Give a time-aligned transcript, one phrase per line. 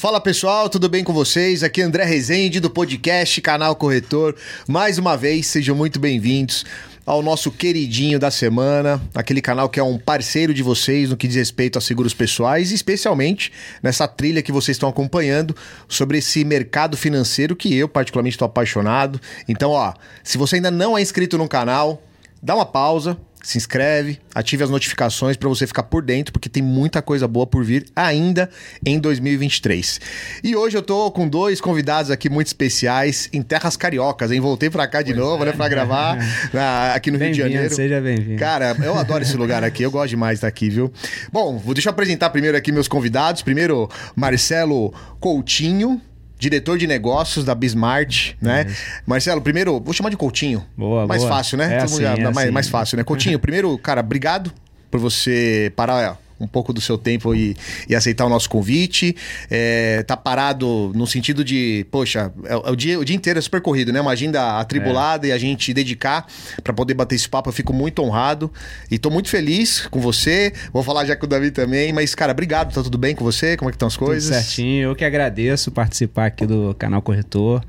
[0.00, 1.62] Fala pessoal, tudo bem com vocês?
[1.62, 4.34] Aqui é André Rezende do podcast Canal Corretor.
[4.66, 6.64] Mais uma vez, sejam muito bem-vindos
[7.04, 11.28] ao nosso queridinho da semana, aquele canal que é um parceiro de vocês no que
[11.28, 13.52] diz respeito a seguros pessoais, especialmente
[13.82, 15.54] nessa trilha que vocês estão acompanhando
[15.86, 19.20] sobre esse mercado financeiro que eu particularmente estou apaixonado.
[19.46, 19.92] Então, ó,
[20.24, 22.02] se você ainda não é inscrito no canal,
[22.42, 26.62] dá uma pausa, se inscreve, ative as notificações para você ficar por dentro, porque tem
[26.62, 28.50] muita coisa boa por vir ainda
[28.84, 30.00] em 2023.
[30.44, 34.40] E hoje eu tô com dois convidados aqui muito especiais em terras cariocas, hein?
[34.40, 35.46] Voltei para cá de pois novo, é.
[35.46, 36.18] né, para gravar
[36.52, 37.74] na, aqui no Rio de Janeiro.
[37.74, 38.38] Seja bem-vindo.
[38.38, 40.92] Cara, eu adoro esse lugar aqui, eu gosto demais daqui, viu?
[41.32, 43.42] Bom, vou deixar eu apresentar primeiro aqui meus convidados.
[43.42, 46.00] Primeiro, Marcelo Coutinho,
[46.40, 48.62] diretor de negócios da Bismart, né?
[48.62, 48.74] É.
[49.06, 50.66] Marcelo, primeiro, vou chamar de Coutinho.
[50.76, 51.36] Boa, mais boa.
[51.36, 51.74] fácil, né?
[51.74, 52.50] É assim, é mais, assim.
[52.50, 53.04] mais fácil, né?
[53.04, 54.50] Coutinho, primeiro, cara, obrigado
[54.90, 57.56] por você parar um pouco do seu tempo e,
[57.88, 59.14] e aceitar o nosso convite.
[59.50, 63.42] É, tá parado no sentido de, poxa, é, é o, dia, o dia inteiro é
[63.42, 64.00] super corrido, né?
[64.00, 66.26] Uma agenda atribulada e a gente dedicar
[66.62, 67.48] para poder bater esse papo.
[67.48, 68.50] Eu fico muito honrado
[68.90, 70.52] e tô muito feliz com você.
[70.72, 72.72] Vou falar já com o Davi também, mas, cara, obrigado.
[72.72, 73.56] Tá tudo bem com você?
[73.56, 74.30] Como é que estão as coisas?
[74.30, 74.90] Tudo certinho.
[74.90, 77.62] Eu que agradeço participar aqui do canal Corretor.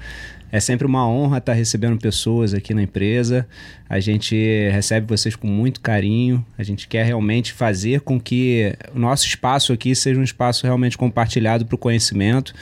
[0.52, 3.48] É sempre uma honra estar recebendo pessoas aqui na empresa.
[3.88, 4.36] A gente
[4.72, 6.46] recebe vocês com muito carinho.
[6.58, 10.98] A gente quer realmente fazer com que o nosso espaço aqui seja um espaço realmente
[10.98, 12.54] compartilhado para o conhecimento.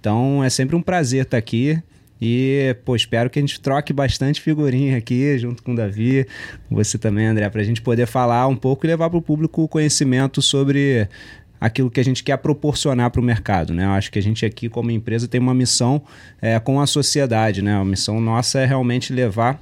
[0.00, 1.80] Então é sempre um prazer estar aqui.
[2.20, 6.26] E, pô, espero que a gente troque bastante figurinha aqui, junto com o Davi,
[6.70, 9.62] você também, André, para a gente poder falar um pouco e levar para o público
[9.62, 11.08] o conhecimento sobre
[11.60, 13.74] aquilo que a gente quer proporcionar para o mercado.
[13.74, 13.84] Né?
[13.84, 16.02] Eu acho que a gente aqui, como empresa, tem uma missão
[16.40, 17.62] é, com a sociedade.
[17.62, 17.74] Né?
[17.74, 19.60] A missão nossa é realmente levar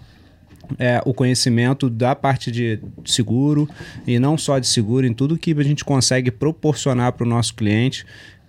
[0.78, 3.68] é, o conhecimento da parte de seguro
[4.06, 7.54] e não só de seguro, em tudo que a gente consegue proporcionar para o nosso
[7.54, 8.04] cliente.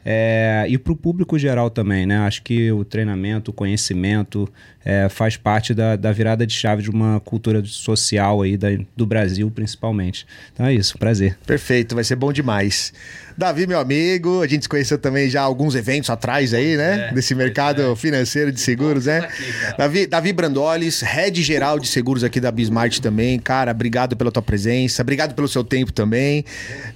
[0.07, 2.19] É, e para o público geral também, né?
[2.19, 4.47] Acho que o treinamento, o conhecimento
[4.85, 9.03] é, faz parte da, da, virada de chave de uma cultura social aí da, do
[9.07, 10.27] Brasil, principalmente.
[10.53, 11.35] Então é isso, prazer.
[11.43, 12.93] Perfeito, vai ser bom demais.
[13.35, 17.09] Davi, meu amigo, a gente se conheceu também já alguns eventos atrás aí, né?
[17.09, 17.95] É, Desse mercado é.
[17.95, 19.19] financeiro de seguros, né?
[19.19, 19.43] Aqui,
[19.77, 23.39] Davi, Davi Brandolis, head geral de seguros aqui da Bismart também.
[23.39, 26.45] Cara, obrigado pela tua presença, obrigado pelo seu tempo também.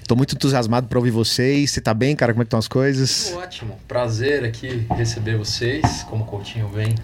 [0.07, 1.71] Tô muito entusiasmado para ouvir vocês.
[1.71, 2.33] Você tá bem, cara?
[2.33, 3.33] Como é que estão as coisas?
[3.35, 3.77] Ótimo.
[3.87, 6.95] Prazer aqui receber vocês, como o Coutinho vem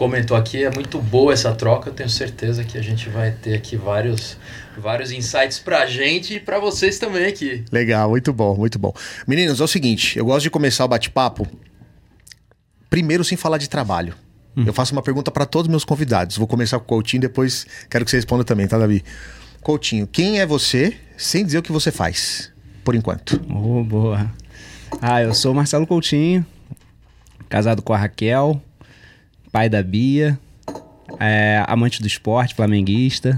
[0.00, 1.90] comentou aqui, é muito boa essa troca.
[1.90, 4.36] Eu tenho certeza que a gente vai ter aqui vários,
[4.78, 7.64] vários insights pra gente e pra vocês também aqui.
[7.70, 8.92] Legal, muito bom, muito bom.
[9.26, 11.46] Meninos, é o seguinte, eu gosto de começar o bate-papo
[12.88, 14.14] primeiro sem falar de trabalho.
[14.56, 14.64] Hum.
[14.66, 16.36] Eu faço uma pergunta para todos os meus convidados.
[16.36, 19.04] Vou começar com o Coutinho, depois quero que você responda também, tá, Davi?
[19.62, 22.52] Coutinho, quem é você sem dizer o que você faz,
[22.82, 23.40] por enquanto?
[23.48, 24.30] Oh, boa.
[25.00, 26.44] Ah, eu sou Marcelo Coutinho,
[27.48, 28.60] casado com a Raquel,
[29.50, 30.38] pai da Bia,
[31.18, 33.36] é, amante do esporte, flamenguista.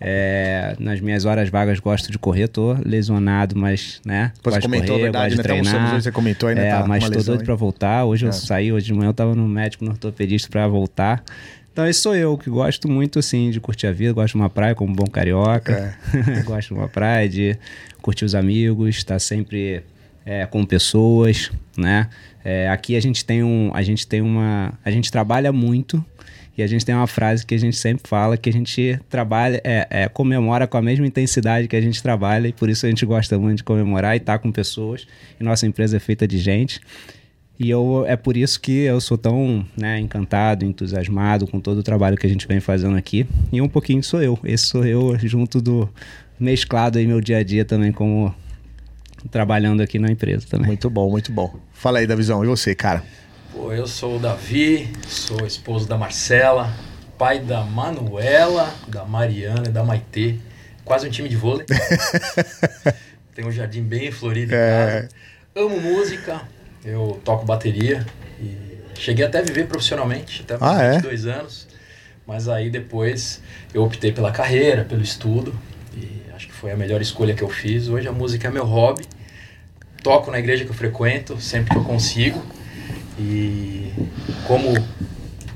[0.00, 4.32] É, nas minhas horas vagas gosto de correr, tô lesionado, mas, né?
[4.42, 5.62] Você comentou, correr, verdade, gosto de né?
[5.62, 6.02] treinar.
[6.02, 8.04] você comentou ainda, é, tá Mas tô doido pra voltar.
[8.04, 8.28] Hoje é.
[8.28, 11.24] eu saí, hoje de manhã eu tava no médico, no ortopedista pra voltar.
[11.72, 14.12] Então, esse sou eu, que gosto muito, assim, de curtir a vida.
[14.12, 15.96] Gosto de uma praia como bom carioca.
[16.12, 16.42] É.
[16.44, 17.58] gosto de uma praia, de
[18.02, 19.82] curtir os amigos, estar tá sempre
[20.26, 22.08] é, com pessoas, né?
[22.44, 26.04] É, aqui a gente tem um, a gente tem uma, a gente trabalha muito
[26.56, 29.60] e a gente tem uma frase que a gente sempre fala que a gente trabalha,
[29.64, 32.88] é, é, comemora com a mesma intensidade que a gente trabalha e por isso a
[32.88, 35.06] gente gosta muito de comemorar e estar tá com pessoas.
[35.40, 36.80] E nossa empresa é feita de gente.
[37.58, 41.82] E eu, é por isso que eu sou tão né, encantado, entusiasmado com todo o
[41.82, 43.26] trabalho que a gente vem fazendo aqui.
[43.52, 44.38] E um pouquinho sou eu.
[44.44, 45.88] Esse sou eu junto do
[46.38, 48.34] mesclado aí meu dia a dia também como
[49.30, 50.66] trabalhando aqui na empresa também.
[50.66, 51.54] Muito bom, muito bom.
[51.72, 53.02] Fala aí, Davizão, e você, cara?
[53.52, 56.72] Pô, eu sou o Davi, sou esposo da Marcela,
[57.16, 60.36] pai da Manuela, da Mariana e da Maitê.
[60.84, 61.66] Quase um time de vôlei.
[63.34, 64.58] Tem um jardim bem florido em é...
[64.58, 65.08] casa.
[65.56, 66.42] Amo música,
[66.84, 68.04] eu toco bateria
[68.40, 71.32] e cheguei até a viver profissionalmente, até ah, 22 é?
[71.32, 71.68] anos.
[72.26, 73.40] Mas aí depois
[73.72, 75.54] eu optei pela carreira, pelo estudo
[75.96, 77.88] e acho que foi a melhor escolha que eu fiz.
[77.88, 79.04] Hoje a música é meu hobby
[80.04, 82.40] toco na igreja que eu frequento sempre que eu consigo.
[83.18, 83.90] E
[84.46, 84.72] como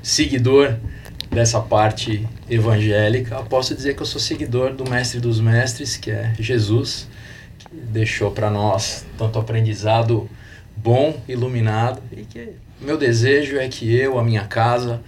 [0.02, 0.76] seguidor
[1.30, 6.34] dessa parte evangélica, posso dizer que eu sou seguidor do mestre dos mestres, que é
[6.38, 7.06] Jesus,
[7.58, 10.28] que deixou para nós tanto aprendizado
[10.74, 15.02] bom, iluminado, e que meu desejo é que eu, a minha casa,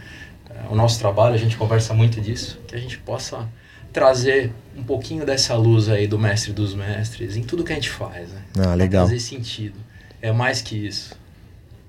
[0.50, 3.48] eh, o nosso trabalho, a gente conversa muito disso, que a gente possa
[3.92, 7.90] trazer um pouquinho dessa luz aí do mestre dos mestres em tudo que a gente
[7.90, 8.42] faz, né?
[8.58, 9.06] Ah, legal.
[9.06, 9.74] Pra fazer sentido.
[10.22, 11.14] É mais que isso.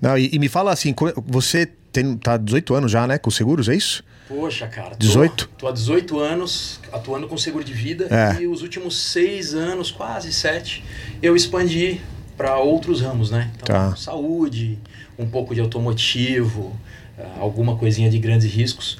[0.00, 0.94] Não, e, e me fala assim,
[1.26, 4.02] você tem, tá há 18 anos já, né, com seguros, é isso?
[4.26, 4.90] Poxa, cara.
[4.90, 5.48] tô- 18?
[5.58, 8.42] Tô, há 18 anos atuando com seguro de vida É.
[8.42, 10.82] e os últimos seis anos, quase sete,
[11.22, 12.00] eu expandi
[12.36, 13.50] para outros ramos, né?
[13.56, 13.96] Então, Tá.
[13.96, 14.78] saúde,
[15.18, 16.74] um pouco de automotivo,
[17.18, 18.98] ah, alguma coisinha de grandes riscos.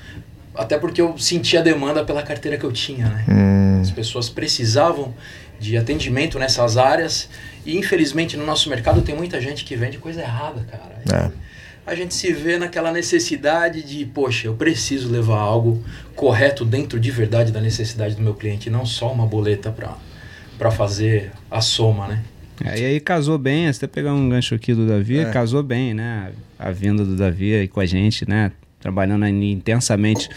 [0.55, 3.25] Até porque eu senti a demanda pela carteira que eu tinha, né?
[3.29, 5.15] Hum, As pessoas precisavam
[5.59, 7.29] de atendimento nessas áreas
[7.65, 11.27] e infelizmente no nosso mercado tem muita gente que vende coisa errada, cara.
[11.27, 11.31] É.
[11.85, 15.83] A gente se vê naquela necessidade de, poxa, eu preciso levar algo
[16.15, 19.97] correto dentro de verdade da necessidade do meu cliente, não só uma boleta para
[20.59, 22.23] para fazer a soma, né?
[22.65, 25.25] É, e aí casou bem, até pegar um gancho aqui do Davi, É.
[25.31, 26.31] casou bem, né?
[26.57, 28.53] A vinda do Davi aí com a gente, né?
[28.83, 30.29] Trabalhando intensamente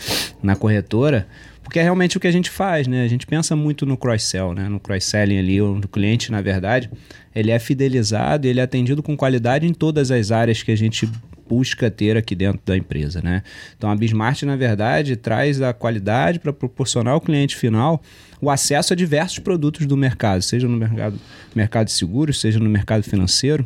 [0.42, 1.27] na corretora,
[1.62, 3.03] porque é realmente o que a gente faz, né?
[3.03, 4.69] A gente pensa muito no cross-sell, né?
[4.69, 6.89] No cross-selling ali, o do cliente, na verdade,
[7.36, 11.09] ele é fidelizado, ele é atendido com qualidade em todas as áreas que a gente
[11.47, 13.44] busca ter aqui dentro da empresa, né?
[13.77, 18.01] Então a Bismart, na verdade, traz a qualidade para proporcionar ao cliente final
[18.42, 21.19] o acesso a diversos produtos do mercado, seja no mercado,
[21.56, 23.65] mercado de seguros, seja no mercado financeiro,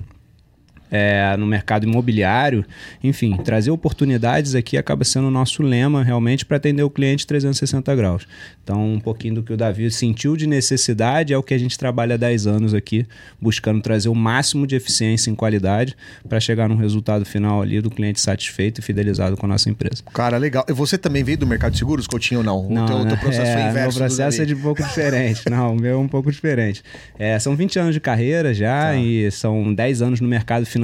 [0.92, 2.66] é, no mercado imobiliário,
[3.04, 7.96] enfim, trazer oportunidades aqui acaba sendo o nosso lema realmente para atender o cliente 360
[7.96, 8.28] graus.
[8.64, 11.78] Então, um pouquinho do que o Davi sentiu de necessidade é o que a gente
[11.78, 13.06] trabalha há 10 anos aqui,
[13.42, 15.96] buscando trazer o máximo de eficiência em qualidade
[16.28, 20.04] para chegar num resultado final ali do cliente satisfeito e fidelizado com a nossa empresa.
[20.14, 20.66] cara, legal.
[20.68, 22.84] E você também veio do mercado de seguros, Coutinho, ou não?
[22.84, 23.16] o teu, o teu né?
[23.18, 24.00] processo é, inverso.
[24.00, 25.50] Meu processo é de um pouco diferente.
[25.50, 26.84] Não, o meu é um pouco diferente.
[27.18, 28.96] É, são 20 anos de carreira já Tá.
[28.96, 30.79] e são 10 anos no mercado financeiro.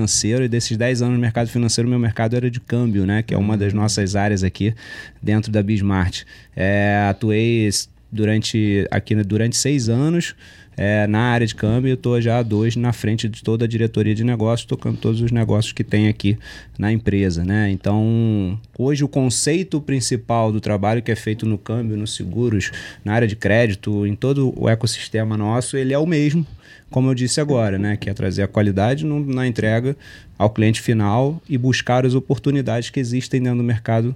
[0.45, 3.23] E desses 10 anos no mercado financeiro, meu mercado era de câmbio, né?
[3.23, 4.73] Que é uma das nossas áreas aqui
[5.21, 6.23] dentro da Bismart.
[6.55, 7.69] É, atuei
[8.11, 10.35] durante aqui né, durante seis anos
[10.77, 11.93] é, na área de câmbio.
[11.93, 15.73] Estou já dois na frente de toda a diretoria de negócios, tocando todos os negócios
[15.73, 16.37] que tem aqui
[16.77, 17.69] na empresa, né?
[17.71, 22.71] Então, hoje o conceito principal do trabalho que é feito no câmbio, nos seguros,
[23.03, 26.45] na área de crédito, em todo o ecossistema nosso, ele é o mesmo,
[26.89, 27.97] como eu disse agora, né?
[27.97, 29.95] Que é trazer a qualidade no- na entrega
[30.37, 34.15] ao cliente final e buscar as oportunidades que existem dentro do mercado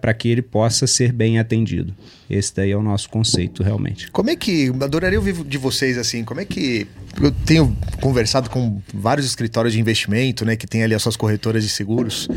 [0.00, 1.94] para que ele possa ser bem atendido.
[2.28, 4.10] Esse daí é o nosso conceito, realmente.
[4.10, 4.72] Como é que.
[4.80, 6.24] Adoraria ouvir de vocês assim.
[6.24, 6.86] Como é que.
[7.22, 10.56] Eu tenho conversado com vários escritórios de investimento, né?
[10.56, 12.28] Que tem ali as suas corretoras de seguros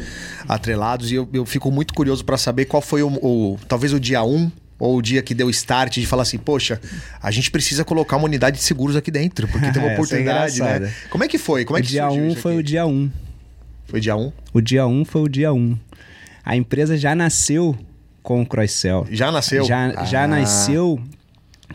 [0.48, 1.12] atrelados.
[1.12, 4.24] E eu, eu fico muito curioso para saber qual foi o, o- Talvez o dia
[4.24, 6.80] 1 ou o dia que deu start de falar assim, poxa,
[7.22, 9.94] a gente precisa colocar uma unidade de seguros aqui dentro, porque tem uma Essa é
[9.96, 10.66] oportunidade, né?
[10.78, 10.94] engraçada.
[11.10, 11.66] Como é que foi?
[11.66, 12.60] Como é o que dia surgiu 1 isso foi aqui?
[12.60, 13.12] o dia 1.
[13.86, 14.32] Foi dia 1?
[14.54, 15.78] O dia 1 foi o dia 1.
[16.46, 17.78] A empresa já nasceu
[18.22, 19.08] com o cross-sell.
[19.12, 19.64] Já nasceu?
[19.66, 20.28] Já, já Ah.
[20.28, 21.00] nasceu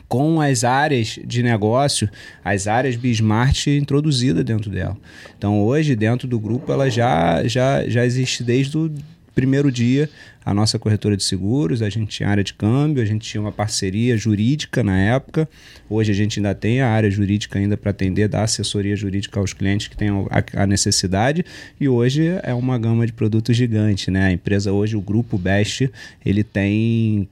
[0.09, 2.09] com as áreas de negócio,
[2.45, 4.97] as áreas Bismart introduzidas dentro dela.
[5.39, 8.93] Então, hoje, dentro do grupo, ela já, já, já existe desde o
[9.35, 10.09] primeiro dia
[10.45, 13.53] a nossa corretora de seguros, a gente tinha área de câmbio, a gente tinha uma
[13.53, 15.49] parceria jurídica na época.
[15.89, 19.53] Hoje a gente ainda tem a área jurídica ainda para atender, dar assessoria jurídica aos
[19.53, 21.45] clientes que tenham a, a necessidade.
[21.81, 24.27] E hoje é uma gama de produtos gigante, né?
[24.27, 25.91] A empresa hoje, o grupo Best,
[26.25, 27.29] ele tem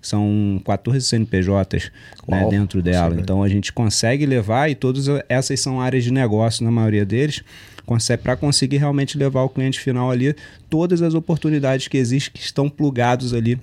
[0.00, 1.90] são 14 CNPJs
[2.28, 3.16] né, dentro dela.
[3.18, 7.42] Então a gente consegue levar, e todas essas são áreas de negócio na maioria deles,
[8.22, 10.34] para conseguir realmente levar o cliente final ali
[10.68, 13.58] todas as oportunidades que existem, que estão plugados ali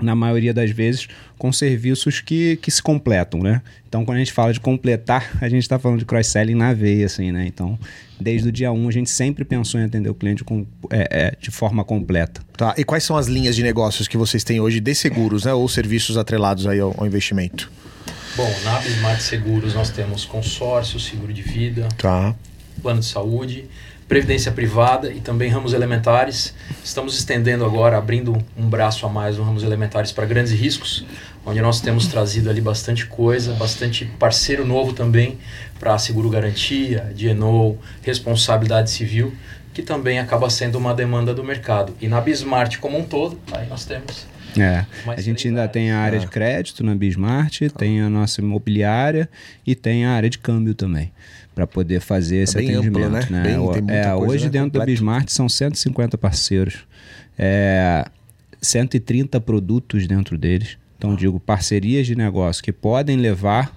[0.00, 1.06] na maioria das vezes,
[1.38, 3.62] com serviços que, que se completam, né?
[3.86, 7.06] Então, quando a gente fala de completar, a gente está falando de cross-selling na veia,
[7.06, 7.46] assim, né?
[7.46, 7.78] Então,
[8.18, 11.36] desde o dia 1, a gente sempre pensou em atender o cliente com, é, é,
[11.38, 12.40] de forma completa.
[12.56, 12.74] Tá.
[12.76, 15.52] E quais são as linhas de negócios que vocês têm hoje de seguros, né?
[15.52, 17.70] Ou serviços atrelados aí ao, ao investimento?
[18.34, 22.34] Bom, na Smart Seguros nós temos consórcio, seguro de vida, Tá.
[22.82, 23.64] Plano de saúde,
[24.08, 26.54] previdência privada e também ramos elementares.
[26.84, 31.04] Estamos estendendo agora, abrindo um braço a mais no ramos elementares para grandes riscos,
[31.46, 35.38] onde nós temos trazido ali bastante coisa, bastante parceiro novo também
[35.78, 39.32] para seguro garantia, DNO, responsabilidade civil,
[39.72, 41.94] que também acaba sendo uma demanda do mercado.
[42.00, 44.26] E na Bismart como um todo, aí nós temos
[44.58, 45.72] É, Mais a gente ainda áreas.
[45.72, 49.26] tem a área de crédito na Bismart, tem a nossa imobiliária
[49.66, 51.10] e tem a área de câmbio também,
[51.54, 53.30] para poder fazer esse bem amplo, atendimento.
[53.30, 53.38] né?
[53.38, 53.42] né?
[53.42, 54.50] Bem- O- é, hoje né?
[54.50, 54.86] dentro Completo.
[54.86, 56.86] Bismart são 150 parceiros,
[57.38, 58.04] é,
[58.60, 60.76] 130 produtos dentro deles.
[60.96, 63.74] Então, digo, parcerias de negócio que podem levar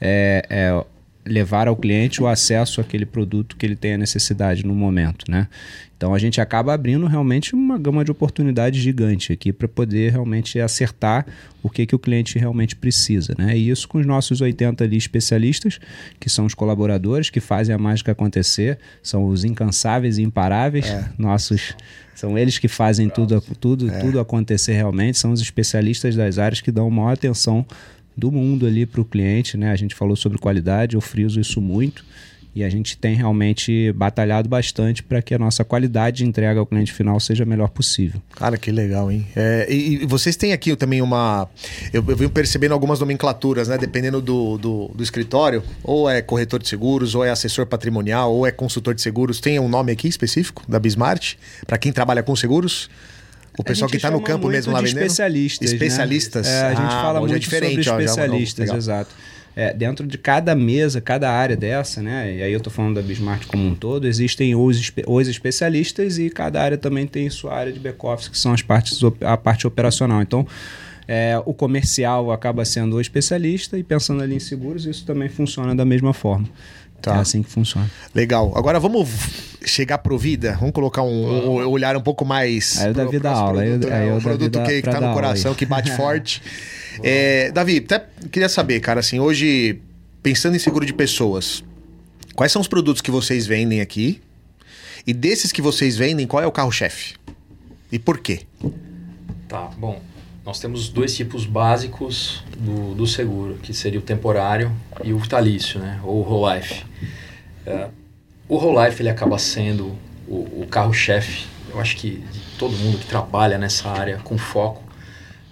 [0.00, 0.84] é, é,
[1.24, 5.48] levar ao cliente o acesso àquele produto que ele tem a necessidade no momento, né?
[5.96, 10.58] Então a gente acaba abrindo realmente uma gama de oportunidades gigante aqui para poder realmente
[10.58, 11.26] acertar
[11.62, 13.54] o que, que o cliente realmente precisa, né?
[13.54, 15.78] E isso com os nossos 80 ali especialistas,
[16.18, 21.04] que são os colaboradores que fazem a mágica acontecer, são os incansáveis e imparáveis, é.
[21.18, 21.76] nossos
[22.14, 23.98] são eles que fazem tudo, tudo, é.
[23.98, 27.64] tudo acontecer realmente, são os especialistas das áreas que dão maior atenção
[28.16, 29.70] do mundo ali para o cliente, né?
[29.70, 32.04] A gente falou sobre qualidade, eu friso isso muito
[32.54, 36.66] e a gente tem realmente batalhado bastante para que a nossa qualidade de entrega ao
[36.66, 38.20] cliente final seja a melhor possível.
[38.34, 39.26] Cara, que legal, hein?
[39.36, 41.48] É, e, e, vocês têm aqui também uma.
[41.92, 43.78] Eu, eu venho percebendo algumas nomenclaturas, né?
[43.78, 48.46] Dependendo do, do, do, escritório, ou é corretor de seguros, ou é assessor patrimonial, ou
[48.46, 49.40] é consultor de seguros.
[49.40, 51.34] Tem um nome aqui específico da Bismart?
[51.66, 52.90] Para quem trabalha com seguros?
[53.60, 55.02] O pessoal que está no campo mesmo lá vendendo?
[55.02, 55.70] Especialistas.
[55.70, 55.74] Né?
[55.74, 56.46] Especialistas.
[56.46, 56.52] Né?
[56.52, 59.14] É, a gente ah, fala muito é diferente, sobre especialistas, ó, exato.
[59.54, 62.36] É, dentro de cada mesa, cada área dessa, né?
[62.36, 66.30] E aí eu estou falando da Bismarck como um todo, existem os, os especialistas e
[66.30, 70.22] cada área também tem sua área de back-office, que são as partes, a parte operacional.
[70.22, 70.46] Então,
[71.06, 75.74] é, o comercial acaba sendo o especialista e pensando ali em seguros, isso também funciona
[75.74, 76.48] da mesma forma.
[77.00, 77.16] Tá.
[77.16, 77.90] É assim que funciona.
[78.14, 78.52] Legal.
[78.56, 79.08] Agora vamos
[79.64, 80.56] chegar pro vida.
[80.58, 82.78] Vamos colocar um, um olhar um pouco mais.
[82.78, 83.62] Aí eu da vida aula.
[83.62, 85.56] Produto, aí eu, aí eu um produto que, que tá no coração, aí.
[85.56, 86.42] que bate forte.
[87.02, 89.80] é, Davi, até queria saber, cara, assim, hoje,
[90.22, 91.64] pensando em seguro de pessoas,
[92.34, 94.20] quais são os produtos que vocês vendem aqui?
[95.06, 97.14] E desses que vocês vendem, qual é o carro-chefe?
[97.90, 98.40] E por quê?
[99.48, 100.00] Tá, bom.
[100.44, 104.72] Nós temos dois tipos básicos do, do seguro, que seria o temporário
[105.04, 106.00] e o vitalício, né?
[106.02, 106.84] ou o whole life.
[107.66, 107.88] É,
[108.48, 112.98] o whole life ele acaba sendo o, o carro-chefe, eu acho que de todo mundo
[112.98, 114.82] que trabalha nessa área com foco,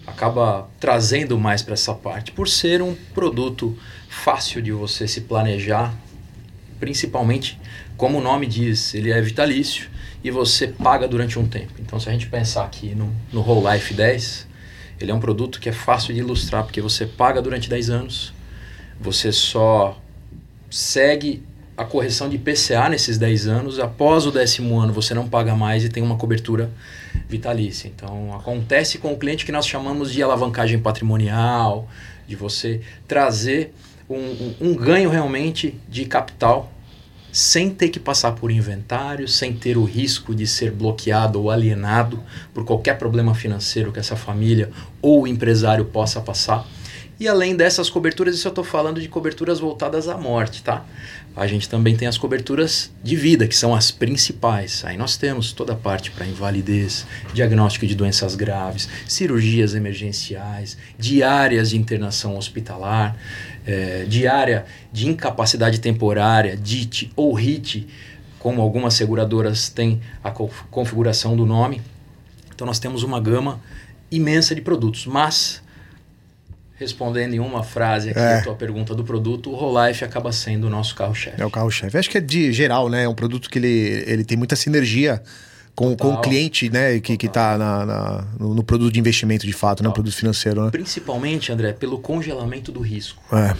[0.07, 3.77] acaba trazendo mais para essa parte, por ser um produto
[4.09, 5.95] fácil de você se planejar,
[6.81, 7.61] principalmente,
[7.95, 9.91] como o nome diz, ele é vitalício
[10.25, 11.75] e você paga durante um tempo.
[11.79, 14.48] Então, se a gente pensar aqui no, no Whole Life 10,
[15.01, 18.33] ele é um produto que é fácil de ilustrar, porque você paga durante 10 anos,
[19.01, 20.01] você só
[20.71, 21.43] segue
[21.77, 25.85] a correção de PCA nesses 10 anos, após o décimo ano você não paga mais
[25.85, 26.71] e tem uma cobertura
[27.29, 27.87] vitalícia.
[27.87, 31.89] Então, acontece com o cliente que nós chamamos de alavancagem patrimonial,
[32.27, 33.73] de você trazer
[34.11, 36.73] um, um, um ganho realmente de capital
[37.39, 42.21] sem ter que passar por inventário, sem ter o risco de ser bloqueado ou alienado
[42.53, 46.67] por qualquer problema financeiro que essa família ou o empresário possa passar.
[47.21, 50.85] E além dessas coberturas, isso eu estou falando de coberturas voltadas à morte, tá?
[51.35, 54.85] A gente também tem as coberturas de vida, que são as principais.
[54.85, 61.71] Aí nós temos toda a parte para invalidez, diagnóstico de doenças graves, cirurgias emergenciais, diárias
[61.71, 63.17] de internação hospitalar,
[63.69, 67.87] é, diária de incapacidade temporária, DIT ou RIT,
[68.39, 71.83] como algumas seguradoras têm a configuração do nome.
[72.55, 73.61] Então nós temos uma gama
[74.11, 75.63] imensa de produtos, mas
[76.77, 78.39] respondendo em uma frase aqui é.
[78.39, 81.41] a tua pergunta do produto, o Rolife acaba sendo o nosso carro-chefe.
[81.41, 81.99] É o carro-chefe.
[81.99, 83.03] Acho que é de geral, né?
[83.03, 85.23] É um produto que ele, ele tem muita sinergia
[85.79, 86.99] com, com o cliente, né?
[86.99, 89.89] Que, que tá na, na no, no, produto de investimento de fato, né?
[89.89, 90.71] No produto financeiro, né?
[90.73, 93.23] Principalmente, André, pelo congelamento do risco.
[93.33, 93.55] É.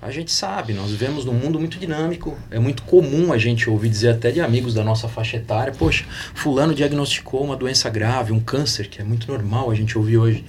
[0.00, 2.38] A gente sabe, nós vivemos num mundo muito dinâmico.
[2.50, 6.06] É muito comum a gente ouvir dizer até de amigos da nossa faixa etária, poxa,
[6.34, 10.46] fulano diagnosticou uma doença grave, um câncer, que é muito normal a gente ouvir hoje.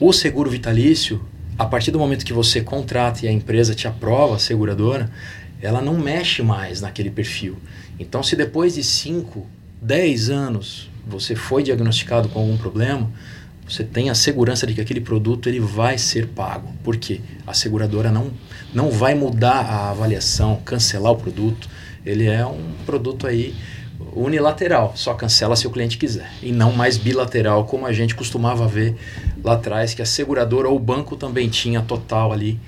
[0.00, 1.22] O seguro vitalício,
[1.58, 5.10] a partir do momento que você contrata e a empresa te aprova, a seguradora,
[5.60, 7.58] ela não mexe mais naquele perfil.
[7.98, 9.46] Então, se depois de 5,
[9.84, 13.10] 10 anos você foi diagnosticado com algum problema,
[13.68, 16.72] você tem a segurança de que aquele produto ele vai ser pago.
[16.82, 17.20] Por quê?
[17.46, 18.30] A seguradora não,
[18.72, 21.68] não vai mudar a avaliação, cancelar o produto.
[22.04, 23.54] Ele é um produto aí
[24.14, 26.30] unilateral, só cancela se o cliente quiser.
[26.42, 28.96] E não mais bilateral, como a gente costumava ver
[29.42, 32.60] lá atrás, que a seguradora ou o banco também tinha total ali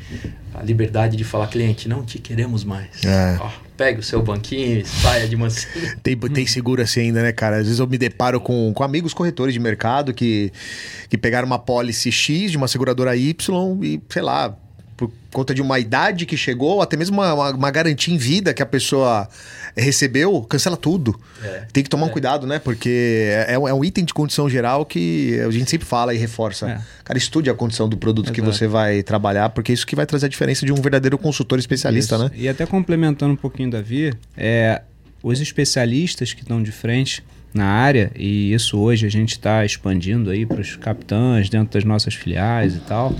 [0.54, 3.04] a liberdade de falar, cliente, não te queremos mais.
[3.04, 3.38] É.
[3.76, 5.96] pegue o seu banquinho saia de mansinho.
[6.02, 7.56] Tem, tem seguro assim ainda, né, cara?
[7.56, 10.52] Às vezes eu me deparo com, com amigos corretores de mercado que,
[11.08, 14.56] que pegaram uma policy X de uma seguradora Y e, sei lá,
[14.96, 18.54] por conta de uma idade que chegou, até mesmo uma, uma, uma garantia em vida
[18.54, 19.28] que a pessoa
[19.76, 21.18] recebeu, cancela tudo.
[21.42, 22.08] É, Tem que tomar é.
[22.08, 22.58] um cuidado, né?
[22.58, 26.70] Porque é, é, um item de condição geral que a gente sempre fala e reforça.
[26.70, 26.80] É.
[27.04, 28.34] Cara, estude a condição do produto Exato.
[28.34, 31.58] que você vai trabalhar, porque isso que vai trazer a diferença de um verdadeiro consultor
[31.58, 32.24] especialista, isso.
[32.24, 32.30] né?
[32.34, 34.80] E até complementando um pouquinho, Davi, é,
[35.22, 37.22] os especialistas que estão de frente
[37.52, 41.84] na área, e isso hoje a gente está expandindo aí para os capitães dentro das
[41.84, 43.14] nossas filiais e tal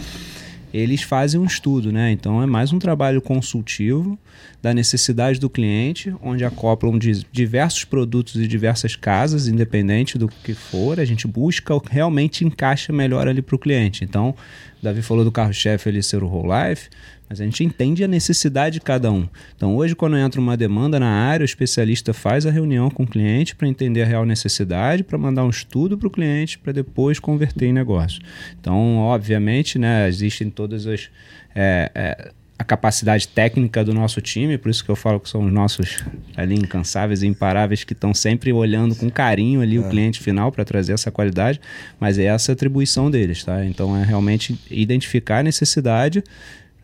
[0.79, 2.11] eles fazem um estudo, né?
[2.11, 4.19] Então é mais um trabalho consultivo
[4.61, 6.99] da necessidade do cliente, onde acoplam
[7.33, 12.45] diversos produtos e diversas casas, independente do que for, a gente busca o que realmente
[12.45, 14.05] encaixa melhor ali para o cliente.
[14.05, 14.35] Então,
[14.83, 16.89] Davi falou do carro-chefe ali ser o Whole Life,
[17.29, 19.29] mas a gente entende a necessidade de cada um.
[19.57, 23.07] Então, hoje, quando entra uma demanda na área, o especialista faz a reunião com o
[23.07, 27.19] cliente para entender a real necessidade, para mandar um estudo para o cliente, para depois
[27.19, 28.21] converter em negócio.
[28.61, 31.11] Então, obviamente, né, existem todas as.
[31.55, 35.45] É, é, a capacidade técnica do nosso time, por isso que eu falo que são
[35.45, 36.03] os nossos
[36.35, 39.81] ali incansáveis e imparáveis que estão sempre olhando com carinho ali é.
[39.81, 41.61] o cliente final para trazer essa qualidade,
[42.01, 43.65] mas é essa atribuição deles, tá?
[43.65, 46.25] Então é realmente identificar a necessidade,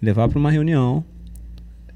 [0.02, 1.04] levar para uma reunião,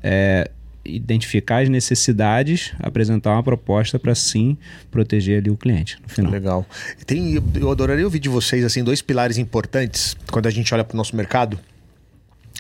[0.03, 0.49] é,
[0.85, 4.57] identificar as necessidades, apresentar uma proposta para sim
[4.91, 6.31] proteger ali o cliente no final.
[6.31, 6.67] Legal.
[7.05, 10.95] Tem, eu adoraria ouvir de vocês assim dois pilares importantes quando a gente olha para
[10.95, 11.59] o nosso mercado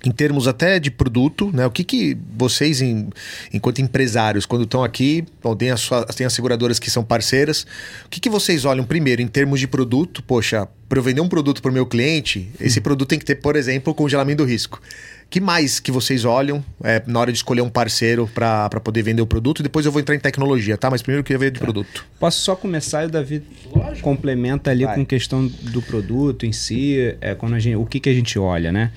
[0.07, 1.67] em termos até de produto, né?
[1.67, 3.09] O que, que vocês, em,
[3.53, 7.67] enquanto empresários, quando estão aqui, bom, tem, as suas, tem as seguradoras que são parceiras,
[8.05, 10.23] o que, que vocês olham primeiro em termos de produto?
[10.23, 13.37] Poxa, para eu vender um produto para o meu cliente, esse produto tem que ter,
[13.37, 14.81] por exemplo, congelamento do risco.
[15.29, 19.23] que mais que vocês olham é, na hora de escolher um parceiro para poder vender
[19.23, 19.63] o produto?
[19.63, 20.89] Depois eu vou entrar em tecnologia, tá?
[20.89, 21.65] Mas primeiro eu queria ver de tá.
[21.65, 22.07] produto.
[22.21, 23.43] Posso só começar e o Davi
[23.75, 24.03] Lógico.
[24.03, 24.95] complementa ali Vai.
[24.95, 28.39] com questão do produto em si, é, quando a gente, o que, que a gente
[28.39, 28.93] olha, né?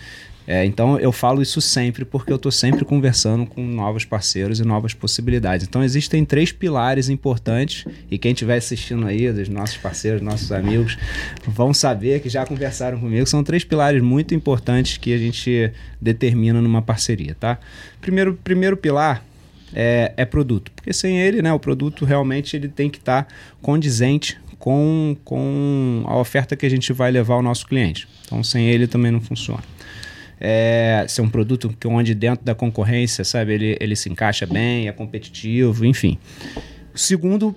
[0.51, 4.63] É, então eu falo isso sempre porque eu estou sempre conversando com novos parceiros e
[4.63, 5.67] novas possibilidades.
[5.67, 10.97] Então existem três pilares importantes e quem estiver assistindo aí, dos nossos parceiros, nossos amigos,
[11.45, 13.27] vão saber que já conversaram comigo.
[13.27, 17.59] São três pilares muito importantes que a gente determina numa parceria, tá?
[18.01, 19.23] Primeiro, primeiro pilar
[19.71, 23.33] é, é produto, porque sem ele, né, o produto realmente ele tem que estar tá
[23.61, 28.07] condizente com, com a oferta que a gente vai levar ao nosso cliente.
[28.25, 29.61] Então sem ele também não funciona
[30.39, 34.88] é, ser um produto que onde dentro da concorrência, sabe, ele, ele se encaixa bem,
[34.88, 36.17] é competitivo, enfim.
[36.93, 37.55] O segundo,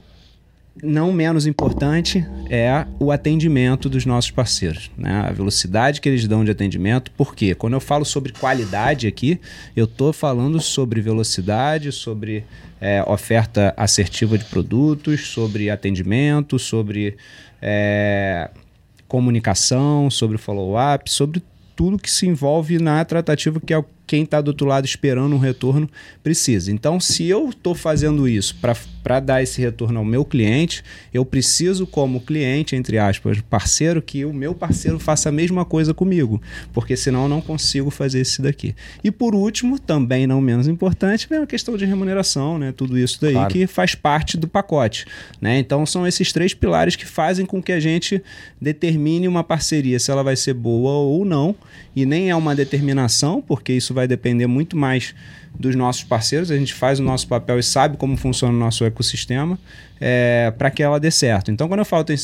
[0.83, 5.27] não menos importante, é o atendimento dos nossos parceiros, né?
[5.29, 7.11] a velocidade que eles dão de atendimento.
[7.13, 9.41] Porque quando eu falo sobre qualidade aqui,
[9.77, 12.45] eu estou falando sobre velocidade, sobre
[12.81, 17.17] é, oferta assertiva de produtos, sobre atendimento, sobre
[17.61, 18.51] é,
[19.07, 21.43] comunicação, sobre follow-up, sobre
[21.75, 25.35] tudo que se envolve na tratativa, que é o quem está do outro lado esperando
[25.35, 25.89] um retorno
[26.23, 26.71] precisa.
[26.71, 28.55] Então, se eu estou fazendo isso
[29.03, 34.27] para dar esse retorno ao meu cliente, eu preciso, como cliente, entre aspas, parceiro, que
[34.27, 36.43] o meu parceiro faça a mesma coisa comigo,
[36.75, 38.75] porque senão eu não consigo fazer isso daqui.
[39.03, 42.71] E por último, também não menos importante, é a questão de remuneração, né?
[42.71, 43.51] tudo isso daí claro.
[43.51, 45.07] que faz parte do pacote.
[45.41, 45.59] Né?
[45.59, 48.23] Então, são esses três pilares que fazem com que a gente
[48.61, 51.57] determine uma parceria, se ela vai ser boa ou não,
[51.97, 55.15] e nem é uma determinação, porque isso vai vai depender muito mais
[55.59, 56.51] dos nossos parceiros.
[56.51, 59.59] A gente faz o nosso papel e sabe como funciona o nosso ecossistema
[60.05, 61.53] é, para que ela dê certo.
[61.53, 62.17] Então, quando eu falo tem,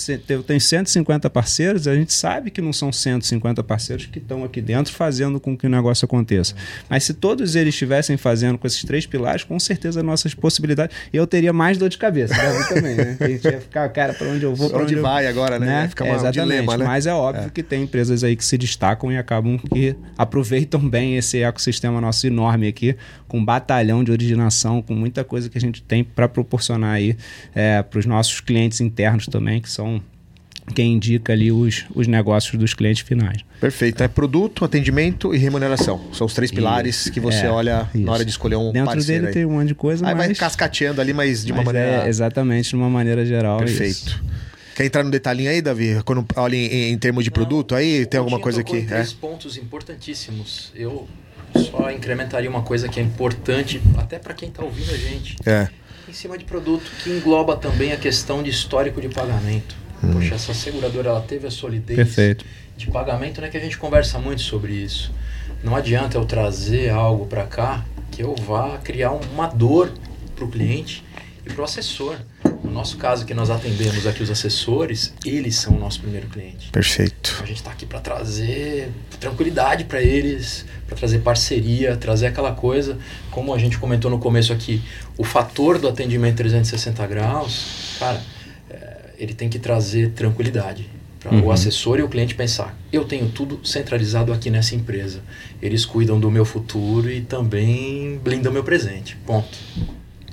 [0.44, 4.92] tem 150 parceiros, a gente sabe que não são 150 parceiros que estão aqui dentro
[4.92, 6.56] fazendo com que o negócio aconteça.
[6.90, 10.96] Mas se todos eles estivessem fazendo com esses três pilares, com certeza nossas possibilidades.
[11.12, 13.16] Eu teria mais dor de cabeça, Davi também, né?
[13.20, 14.70] A gente ia ficar, cara, para onde eu vou?
[14.70, 15.30] Para onde, onde vai eu...
[15.30, 15.66] agora, né?
[15.66, 15.88] né?
[15.88, 16.40] Fica é, exatamente.
[16.40, 16.84] Um dilema, né?
[16.84, 17.50] Mas é óbvio é.
[17.50, 22.26] que tem empresas aí que se destacam e acabam que aproveitam bem esse ecossistema nosso
[22.26, 22.96] enorme aqui,
[23.28, 27.16] com um batalhão de originação, com muita coisa que a gente tem para proporcionar aí.
[27.54, 30.02] É, para os nossos clientes internos também, que são
[30.74, 33.38] quem indica ali os, os negócios dos clientes finais.
[33.60, 34.02] Perfeito.
[34.02, 36.00] É produto, atendimento e remuneração.
[36.12, 37.12] São os três pilares isso.
[37.12, 38.04] que você é, olha isso.
[38.04, 39.22] na hora de escolher um Dentro parceiro.
[39.22, 39.32] Dentro dele aí.
[39.32, 40.26] tem um monte de coisa, aí mas...
[40.26, 42.04] vai cascateando ali, mas de mas uma maneira...
[42.04, 43.58] É, exatamente, de uma maneira geral.
[43.58, 44.08] Perfeito.
[44.08, 44.22] Isso.
[44.76, 46.00] Quer entrar no detalhinho aí, Davi?
[46.04, 48.82] Quando olha em, em termos de Não, produto aí, tem alguma coisa aqui?
[48.82, 49.14] Três é?
[49.20, 50.72] pontos importantíssimos.
[50.74, 51.08] Eu
[51.56, 55.36] só incrementaria uma coisa que é importante até para quem está ouvindo a gente.
[55.46, 55.68] É
[56.08, 59.76] em cima de produto que engloba também a questão de histórico de pagamento.
[60.02, 60.14] Hum.
[60.14, 62.44] Poxa, essa seguradora ela teve a solidez Perfeito.
[62.76, 63.48] de pagamento, né?
[63.48, 65.12] Que a gente conversa muito sobre isso.
[65.62, 69.92] Não adianta eu trazer algo para cá que eu vá criar uma dor
[70.34, 71.04] para o cliente
[71.44, 72.16] e para o assessor.
[72.62, 76.70] No nosso caso, que nós atendemos aqui os assessores, eles são o nosso primeiro cliente.
[76.70, 77.38] Perfeito.
[77.42, 82.98] A gente está aqui para trazer tranquilidade para eles, para trazer parceria, trazer aquela coisa,
[83.30, 84.82] como a gente comentou no começo aqui,
[85.16, 88.22] o fator do atendimento 360 graus, cara,
[88.70, 90.88] é, ele tem que trazer tranquilidade
[91.20, 91.46] para uhum.
[91.46, 95.20] o assessor e o cliente pensar: eu tenho tudo centralizado aqui nessa empresa.
[95.60, 99.16] Eles cuidam do meu futuro e também blindam meu presente.
[99.26, 99.58] Ponto.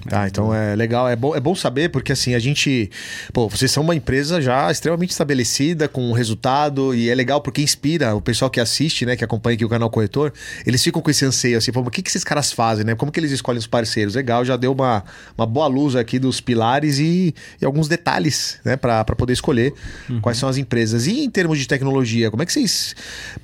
[0.07, 2.91] Tá, então é legal, é bom, é bom saber, porque assim, a gente.
[3.33, 8.13] Pô, vocês são uma empresa já extremamente estabelecida, com resultado, e é legal porque inspira
[8.13, 10.31] o pessoal que assiste, né, que acompanha aqui o canal Corretor,
[10.65, 12.93] eles ficam com esse anseio, assim, pô, o que, que esses caras fazem, né?
[12.93, 14.13] Como que eles escolhem os parceiros?
[14.13, 15.03] Legal, já deu uma,
[15.35, 19.73] uma boa luz aqui dos pilares e, e alguns detalhes, né, para poder escolher
[20.07, 20.21] uhum.
[20.21, 21.07] quais são as empresas.
[21.07, 22.95] E em termos de tecnologia, como é que vocês.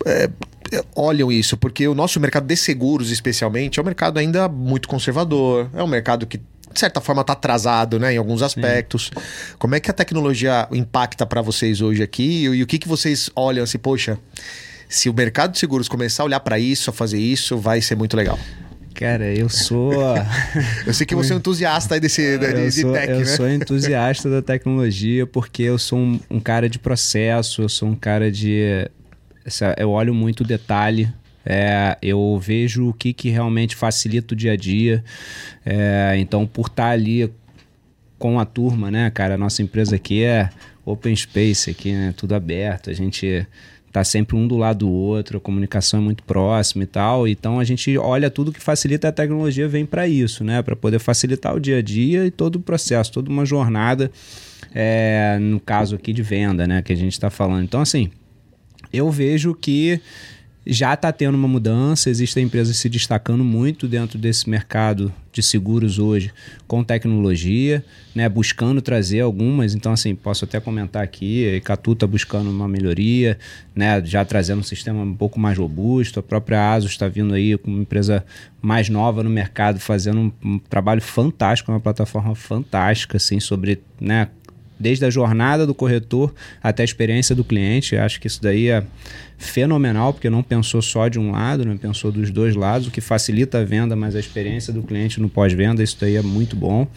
[0.06, 0.30] É,
[0.95, 5.69] olham isso, porque o nosso mercado de seguros, especialmente, é um mercado ainda muito conservador,
[5.73, 9.12] é um mercado que de certa forma está atrasado, né, em alguns aspectos.
[9.13, 9.55] Sim.
[9.60, 13.29] Como é que a tecnologia impacta para vocês hoje aqui e, o que que vocês
[13.36, 14.17] olham assim, poxa,
[14.88, 17.95] se o mercado de seguros começar a olhar para isso, a fazer isso, vai ser
[17.95, 18.39] muito legal.
[18.93, 19.93] Cara, eu sou.
[20.86, 23.15] eu sei que você é um entusiasta aí desse, de, eu de sou, tech, eu
[23.15, 23.21] né?
[23.21, 27.88] Eu sou entusiasta da tecnologia porque eu sou um, um, cara de processo, eu sou
[27.88, 28.89] um cara de.
[29.77, 31.12] Eu olho muito o detalhe,
[31.45, 35.04] é, eu vejo o que, que realmente facilita o dia a dia.
[35.65, 37.32] É, então, por estar ali
[38.17, 39.34] com a turma, né, cara?
[39.34, 40.49] A nossa empresa aqui é
[40.86, 42.13] open space, aqui, né?
[42.15, 42.89] Tudo aberto.
[42.89, 43.47] A gente
[43.91, 47.27] tá sempre um do lado do outro, a comunicação é muito próxima e tal.
[47.27, 50.62] Então a gente olha tudo que facilita a tecnologia vem para isso, né?
[50.62, 54.12] Para poder facilitar o dia a dia e todo o processo, toda uma jornada.
[54.73, 56.82] É, no caso aqui de venda, né?
[56.82, 57.63] Que a gente está falando.
[57.63, 58.10] Então, assim,
[58.91, 60.01] eu vejo que
[60.65, 65.97] já está tendo uma mudança, existem empresas se destacando muito dentro desse mercado de seguros
[65.97, 66.32] hoje
[66.67, 69.73] com tecnologia, né, buscando trazer algumas.
[69.73, 73.39] Então, assim, posso até comentar aqui, a Icatu está buscando uma melhoria,
[73.75, 76.19] né, já trazendo um sistema um pouco mais robusto.
[76.19, 78.23] A própria ASUS está vindo aí com uma empresa
[78.62, 84.27] mais nova no mercado, fazendo um, um trabalho fantástico, uma plataforma fantástica, assim, sobre né,
[84.82, 87.96] desde a jornada do corretor até a experiência do cliente.
[87.96, 88.84] Acho que isso daí é
[89.38, 91.78] fenomenal, porque não pensou só de um lado, né?
[91.80, 95.30] pensou dos dois lados, o que facilita a venda, mas a experiência do cliente no
[95.30, 96.88] pós-venda, isso daí é muito bom.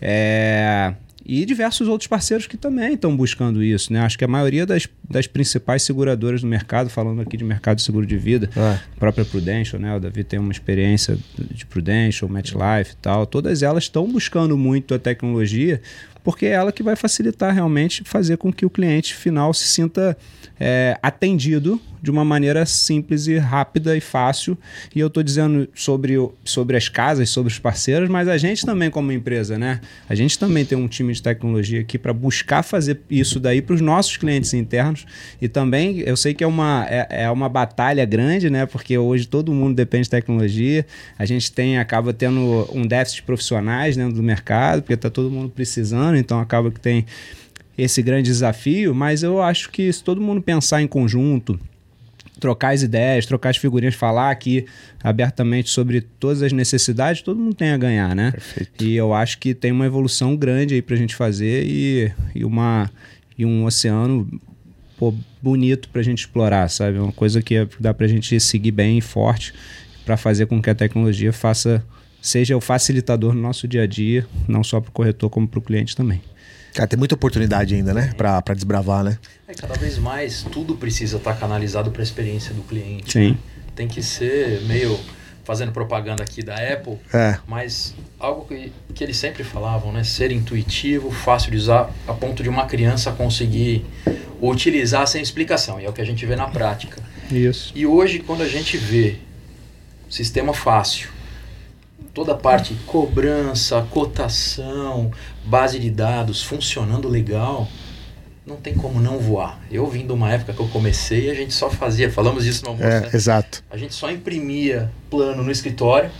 [0.00, 0.94] É...
[1.28, 3.92] E diversos outros parceiros que também estão buscando isso.
[3.92, 3.98] Né?
[3.98, 7.82] Acho que a maioria das, das principais seguradoras do mercado, falando aqui de mercado de
[7.82, 8.60] seguro de vida, é.
[8.60, 9.96] a própria Prudential, né?
[9.96, 14.94] o Davi tem uma experiência de Prudential, MetLife e tal, todas elas estão buscando muito
[14.94, 15.82] a tecnologia
[16.26, 20.18] porque é ela que vai facilitar realmente fazer com que o cliente final se sinta
[20.58, 24.56] é, atendido de uma maneira simples e rápida e fácil.
[24.94, 28.90] E eu estou dizendo sobre, sobre as casas, sobre os parceiros, mas a gente também,
[28.90, 29.80] como empresa, né?
[30.08, 33.74] A gente também tem um time de tecnologia aqui para buscar fazer isso daí para
[33.74, 35.04] os nossos clientes internos.
[35.40, 38.66] E também eu sei que é uma, é, é, uma batalha grande, né?
[38.66, 40.86] Porque hoje todo mundo depende de tecnologia.
[41.18, 45.30] A gente tem, acaba tendo um déficit de profissionais dentro do mercado, porque está todo
[45.30, 47.06] mundo precisando, então acaba que tem
[47.76, 51.58] esse grande desafio, mas eu acho que se todo mundo pensar em conjunto,
[52.40, 54.66] trocar as ideias, trocar as figurinhas, falar aqui
[55.02, 58.30] abertamente sobre todas as necessidades, todo mundo tem a ganhar, né?
[58.30, 58.84] Perfeito.
[58.84, 62.90] E eu acho que tem uma evolução grande aí pra gente fazer e, e, uma,
[63.36, 64.28] e um oceano
[64.98, 66.98] pô, bonito pra gente explorar, sabe?
[66.98, 69.52] Uma coisa que dá pra gente seguir bem e forte
[70.04, 71.84] para fazer com que a tecnologia faça
[72.26, 75.60] seja o facilitador no nosso dia a dia, não só para o corretor como para
[75.60, 76.20] o cliente também.
[76.74, 78.12] Cara, tem muita oportunidade ainda, né?
[78.16, 79.16] Pra, pra desbravar, né?
[79.46, 83.12] É, cada vez mais tudo precisa estar tá canalizado para a experiência do cliente.
[83.12, 83.30] Sim.
[83.30, 83.38] Né?
[83.76, 84.98] Tem que ser meio
[85.44, 87.38] fazendo propaganda aqui da Apple, é.
[87.46, 90.02] mas algo que, que eles sempre falavam, né?
[90.02, 93.86] Ser intuitivo, fácil de usar, a ponto de uma criança conseguir
[94.42, 95.80] utilizar sem explicação.
[95.80, 97.00] E é o que a gente vê na prática.
[97.30, 97.72] Isso.
[97.76, 99.16] E hoje, quando a gente vê
[100.10, 101.15] sistema fácil,
[102.16, 105.12] toda a parte cobrança, cotação,
[105.44, 107.68] base de dados funcionando legal,
[108.46, 109.60] não tem como não voar.
[109.70, 112.70] Eu vim de uma época que eu comecei, a gente só fazia, falamos disso no
[112.70, 113.10] almoço, é, né?
[113.12, 113.62] Exato.
[113.70, 116.10] A gente só imprimia plano no escritório,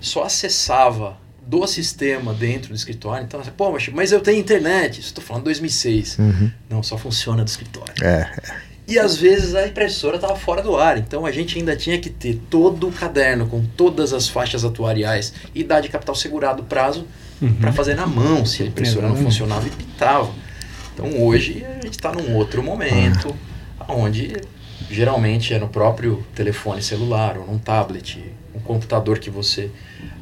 [0.00, 3.24] só acessava do sistema dentro do escritório.
[3.24, 4.98] Então, pô, mas eu tenho internet.
[4.98, 6.18] Estou falando 2006.
[6.18, 6.50] Uhum.
[6.68, 7.94] Não, só funciona do escritório.
[8.02, 8.56] É, é.
[8.88, 12.08] E às vezes a impressora estava fora do ar, então a gente ainda tinha que
[12.08, 17.04] ter todo o caderno com todas as faixas atuariais, idade capital segurado, prazo,
[17.42, 17.52] uhum.
[17.54, 20.30] para fazer na mão, se a impressora não funcionava e pitava.
[20.94, 23.34] Então hoje a gente está num outro momento,
[23.88, 24.36] onde
[24.88, 28.22] geralmente é no próprio telefone celular ou num tablet,
[28.54, 29.68] um computador que você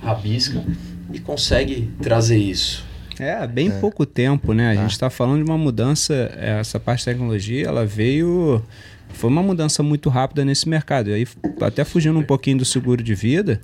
[0.02, 0.64] rabisca
[1.12, 2.84] e consegue trazer isso.
[3.18, 3.80] É, bem é.
[3.80, 4.68] pouco tempo, né?
[4.68, 4.74] A ah.
[4.76, 8.62] gente está falando de uma mudança, é, essa parte de tecnologia, ela veio.
[9.10, 11.10] Foi uma mudança muito rápida nesse mercado.
[11.10, 11.26] E aí,
[11.60, 13.60] até fugindo um pouquinho do seguro de vida,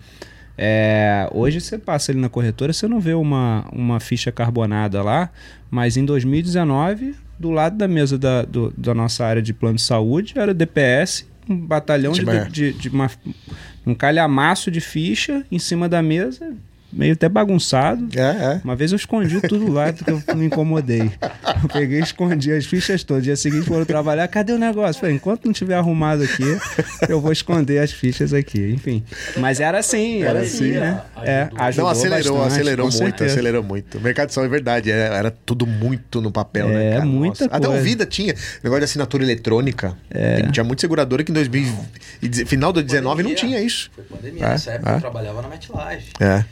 [0.62, 5.30] é, hoje você passa ali na corretora, você não vê uma, uma ficha carbonada lá,
[5.70, 9.82] mas em 2019, do lado da mesa da, do, da nossa área de plano de
[9.82, 13.10] saúde, era DPS, um batalhão de, de, de, de uma,
[13.86, 16.54] um calhamaço de ficha em cima da mesa,
[16.92, 18.08] meio até bagunçado.
[18.16, 18.20] É,
[18.54, 18.60] é.
[18.64, 21.10] Uma vez eu escondi tudo lá porque eu me incomodei.
[21.62, 23.24] Eu peguei e escondi as fichas todas.
[23.24, 25.00] Dia seguinte foram trabalhar, cadê o negócio?
[25.00, 26.44] Falei, enquanto não tiver arrumado aqui,
[27.08, 28.70] eu vou esconder as fichas aqui.
[28.72, 29.02] Enfim.
[29.36, 31.00] Mas era assim, era assim, né?
[31.22, 33.32] É, ajudou Não, acelerou, bastante, acelerou muito, certeza.
[33.32, 33.98] acelerou muito.
[33.98, 36.88] O mercado de som é verdade, era, era tudo muito no papel, né?
[36.88, 37.04] É, cara?
[37.06, 37.84] muita Até o coisa.
[37.84, 39.96] Vida tinha negócio de assinatura eletrônica.
[40.10, 41.72] Tem- Tinha muita seguradora que em 2000,
[42.22, 43.90] e deze- final do 19 não tinha isso.
[43.94, 44.44] Foi pandemia.
[44.44, 44.96] É, Nessa época é.
[44.96, 46.12] eu trabalhava na MetLife.
[46.20, 46.44] É.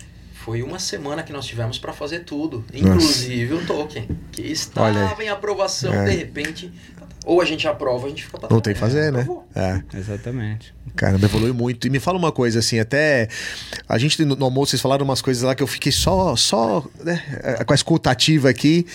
[0.49, 5.29] Foi uma semana que nós tivemos para fazer tudo, inclusive o token, que estava em
[5.29, 6.05] aprovação, É.
[6.07, 6.73] de repente,
[7.27, 9.29] ou a gente aprova, ou a gente fica para Não tem que fazer, né?
[9.55, 9.83] É.
[9.95, 10.75] Exatamente.
[10.97, 11.87] Caramba, evolui muito.
[11.87, 13.29] E me fala uma coisa, assim, até.
[13.87, 16.83] A gente no, no almoço, vocês falaram umas coisas lá que eu fiquei só, só
[17.05, 18.87] né, eh, com a escutativa aqui.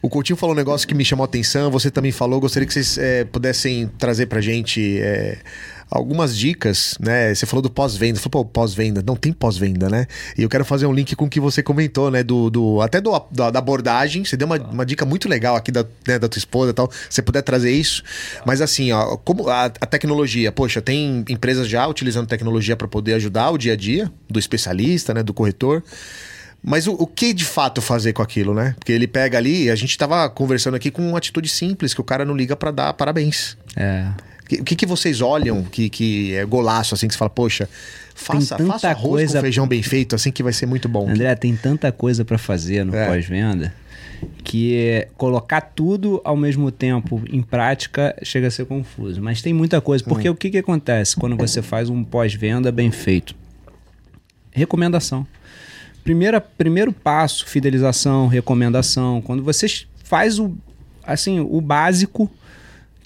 [0.00, 2.72] O Coutinho falou um negócio que me chamou a atenção, você também falou, gostaria que
[2.72, 5.38] vocês eh, pudessem trazer pra gente eh,
[5.90, 7.34] algumas dicas, né?
[7.34, 10.06] Você falou do pós-venda, falou, pô, pós-venda, não tem pós-venda, né?
[10.36, 12.22] E eu quero fazer um link com o que você comentou, né?
[12.22, 15.70] Do, do, até do, da, da abordagem, você deu uma, uma dica muito legal aqui
[15.70, 18.02] da, né, da tua esposa e tal, se você puder trazer isso.
[18.44, 23.14] Mas assim, ó, como a, a tecnologia, poxa, tem empresas já utilizando tecnologia para poder
[23.14, 25.22] ajudar o dia a dia do especialista, né?
[25.22, 25.82] Do corretor.
[26.62, 28.74] Mas o, o que de fato fazer com aquilo, né?
[28.76, 32.04] Porque ele pega ali, a gente tava conversando aqui com uma atitude simples, que o
[32.04, 33.56] cara não liga para dar parabéns.
[33.76, 34.08] É.
[34.60, 37.68] O que, que vocês olham que, que é golaço, assim, que você fala, poxa,
[38.14, 41.08] faça, tanta faça arroz coisa- com feijão bem feito, assim, que vai ser muito bom.
[41.10, 43.06] André, tem tanta coisa para fazer no É.
[43.08, 43.74] pós-venda
[44.42, 49.20] que é colocar tudo ao mesmo tempo em prática chega a ser confuso.
[49.20, 50.02] Mas tem muita coisa.
[50.04, 50.08] Hum.
[50.08, 53.34] Porque o que, que acontece quando você faz um pós-venda bem feito?
[54.52, 55.26] Recomendação.
[56.02, 59.20] Primeira, primeiro passo, fidelização, recomendação.
[59.20, 59.66] Quando você
[60.04, 60.56] faz o,
[61.04, 62.30] assim, o básico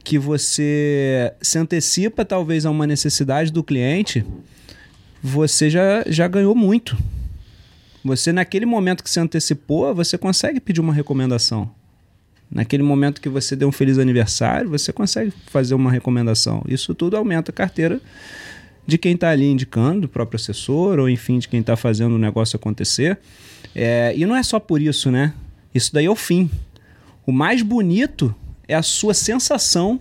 [0.02, 4.24] que você se antecipa talvez a uma necessidade do cliente,
[5.22, 6.96] você já, já ganhou muito.
[8.04, 11.70] Você, naquele momento que se antecipou, você consegue pedir uma recomendação.
[12.50, 16.64] Naquele momento que você deu um feliz aniversário, você consegue fazer uma recomendação.
[16.66, 18.00] Isso tudo aumenta a carteira
[18.86, 22.18] de quem está ali indicando, do próprio assessor, ou enfim, de quem está fazendo o
[22.18, 23.18] negócio acontecer.
[23.74, 25.32] É, e não é só por isso, né?
[25.72, 26.50] Isso daí é o fim.
[27.24, 28.34] O mais bonito
[28.70, 30.00] é a sua sensação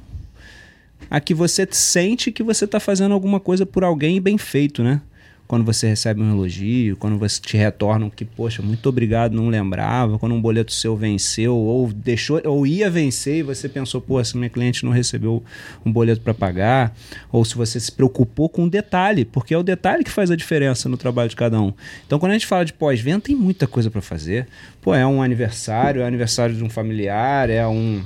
[1.10, 5.01] a que você sente que você está fazendo alguma coisa por alguém bem feito, né?
[5.47, 10.19] Quando você recebe um elogio, quando você te retornam que, poxa, muito obrigado, não lembrava,
[10.19, 14.38] quando um boleto seu venceu ou deixou ou ia vencer e você pensou, pô, essa
[14.38, 15.43] minha cliente não recebeu
[15.84, 16.95] um boleto para pagar,
[17.32, 20.36] ou se você se preocupou com um detalhe, porque é o detalhe que faz a
[20.36, 21.73] diferença no trabalho de cada um.
[22.05, 24.47] Então, quando a gente fala de pós-venda, tem muita coisa para fazer.
[24.79, 28.03] Pô, é um aniversário, é aniversário de um familiar, é um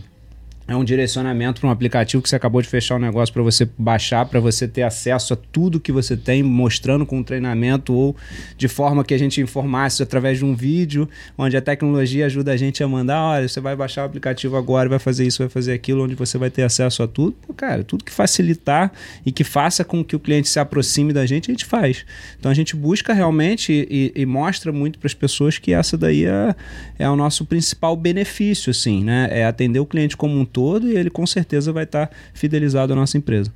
[0.67, 3.67] é um direcionamento para um aplicativo que você acabou de fechar um negócio para você
[3.77, 8.15] baixar, para você ter acesso a tudo que você tem, mostrando com um treinamento ou
[8.57, 12.57] de forma que a gente informasse através de um vídeo, onde a tecnologia ajuda a
[12.57, 15.73] gente a mandar, olha, você vai baixar o aplicativo agora, vai fazer isso, vai fazer
[15.73, 17.35] aquilo, onde você vai ter acesso a tudo.
[17.45, 18.91] Pô, cara, tudo que facilitar
[19.25, 22.05] e que faça com que o cliente se aproxime da gente, a gente faz.
[22.39, 26.25] Então a gente busca realmente e, e mostra muito para as pessoas que essa daí
[26.25, 26.55] é,
[26.97, 29.27] é o nosso principal benefício, assim, né?
[29.29, 32.95] É atender o cliente como um todo e ele com certeza vai estar fidelizado à
[32.95, 33.51] nossa empresa.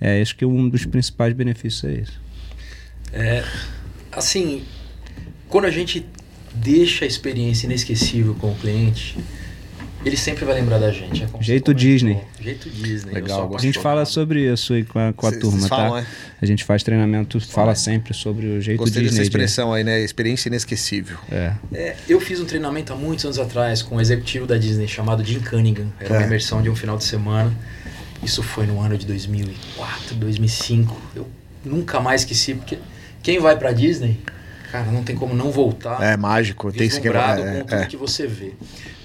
[0.00, 2.04] É, acho que um dos principais benefícios é.
[3.12, 3.44] É,
[4.10, 4.62] assim,
[5.48, 6.04] quando a gente
[6.54, 9.16] deixa a experiência inesquecível com o cliente,
[10.04, 11.24] ele sempre vai lembrar da gente.
[11.24, 11.74] É como Jeito.
[11.74, 12.18] Disney.
[12.40, 13.12] Jeito Disney.
[13.14, 15.76] Legal, A gente fala sobre isso aí com a, com a Cês- turma, cês tá?
[15.76, 16.06] falam, é?
[16.40, 19.18] A gente faz treinamento, fala sempre sobre o jeito Gostei Disney.
[19.18, 20.00] dessa de- expressão aí, né?
[20.00, 21.18] Experiência inesquecível.
[21.30, 21.52] É.
[21.74, 25.24] É, eu fiz um treinamento há muitos anos atrás com um executivo da Disney chamado
[25.24, 25.86] Jim Cunningham.
[26.00, 26.26] Era uma É.
[26.26, 27.52] imersão de um final de semana.
[28.22, 31.00] Isso foi no ano de 2004, 2005.
[31.14, 31.28] Eu
[31.64, 32.78] nunca mais esqueci, porque
[33.22, 34.18] quem vai pra Disney,
[34.72, 36.02] cara, não tem como não voltar.
[36.02, 37.86] É mágico, tem que vislumbrado é, com tudo é.
[37.86, 38.52] que você vê.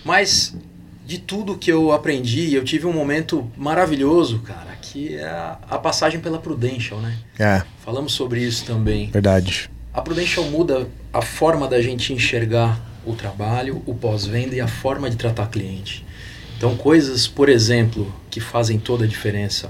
[0.06, 0.56] Mas
[1.05, 5.77] de tudo que eu aprendi, eu tive um momento maravilhoso, cara, que é a, a
[5.77, 7.17] passagem pela Prudential, né?
[7.37, 9.09] É, Falamos sobre isso também.
[9.09, 9.69] verdade.
[9.93, 15.09] A Prudential muda a forma da gente enxergar o trabalho, o pós-venda e a forma
[15.09, 16.05] de tratar cliente.
[16.57, 19.69] Então, coisas, por exemplo, que fazem toda a diferença.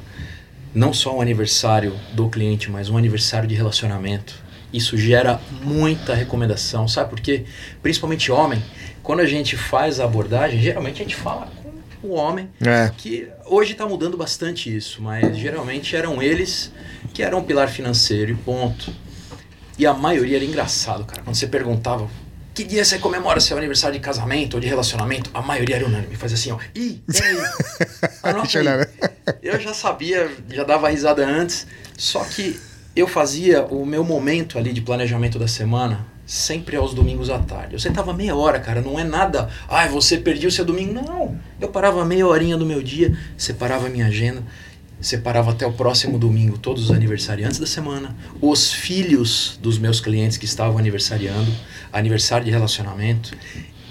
[0.73, 4.42] Não só um aniversário do cliente, mas um aniversário de relacionamento.
[4.73, 6.87] Isso gera muita recomendação.
[6.87, 7.45] Sabe por quê?
[7.81, 8.61] Principalmente homem.
[9.03, 11.47] Quando a gente faz a abordagem, geralmente a gente fala
[12.01, 12.91] com o homem É.
[12.97, 16.71] que hoje está mudando bastante isso, mas geralmente eram eles
[17.13, 18.91] que eram o pilar financeiro e ponto.
[19.77, 21.21] E a maioria era engraçado, cara.
[21.23, 22.09] Quando você perguntava
[22.53, 26.15] que dia você comemora seu aniversário de casamento ou de relacionamento, a maioria era unânime.
[26.15, 26.59] Fazia assim, ó.
[26.75, 27.37] Ih, peraí.
[28.23, 28.57] Anota aí.
[28.61, 28.87] olhar.
[29.41, 31.65] Eu já sabia, já dava risada antes,
[31.97, 32.59] só que
[32.95, 37.73] eu fazia o meu momento ali de planejamento da semana sempre aos domingos à tarde.
[37.73, 39.49] Eu sentava meia hora, cara, não é nada.
[39.67, 40.93] Ai, você perdeu seu domingo.
[40.93, 41.37] Não.
[41.59, 44.43] Eu parava meia horinha do meu dia, separava minha agenda,
[45.01, 50.37] separava até o próximo domingo todos os aniversariantes da semana, os filhos dos meus clientes
[50.37, 51.51] que estavam aniversariando,
[51.91, 53.35] aniversário de relacionamento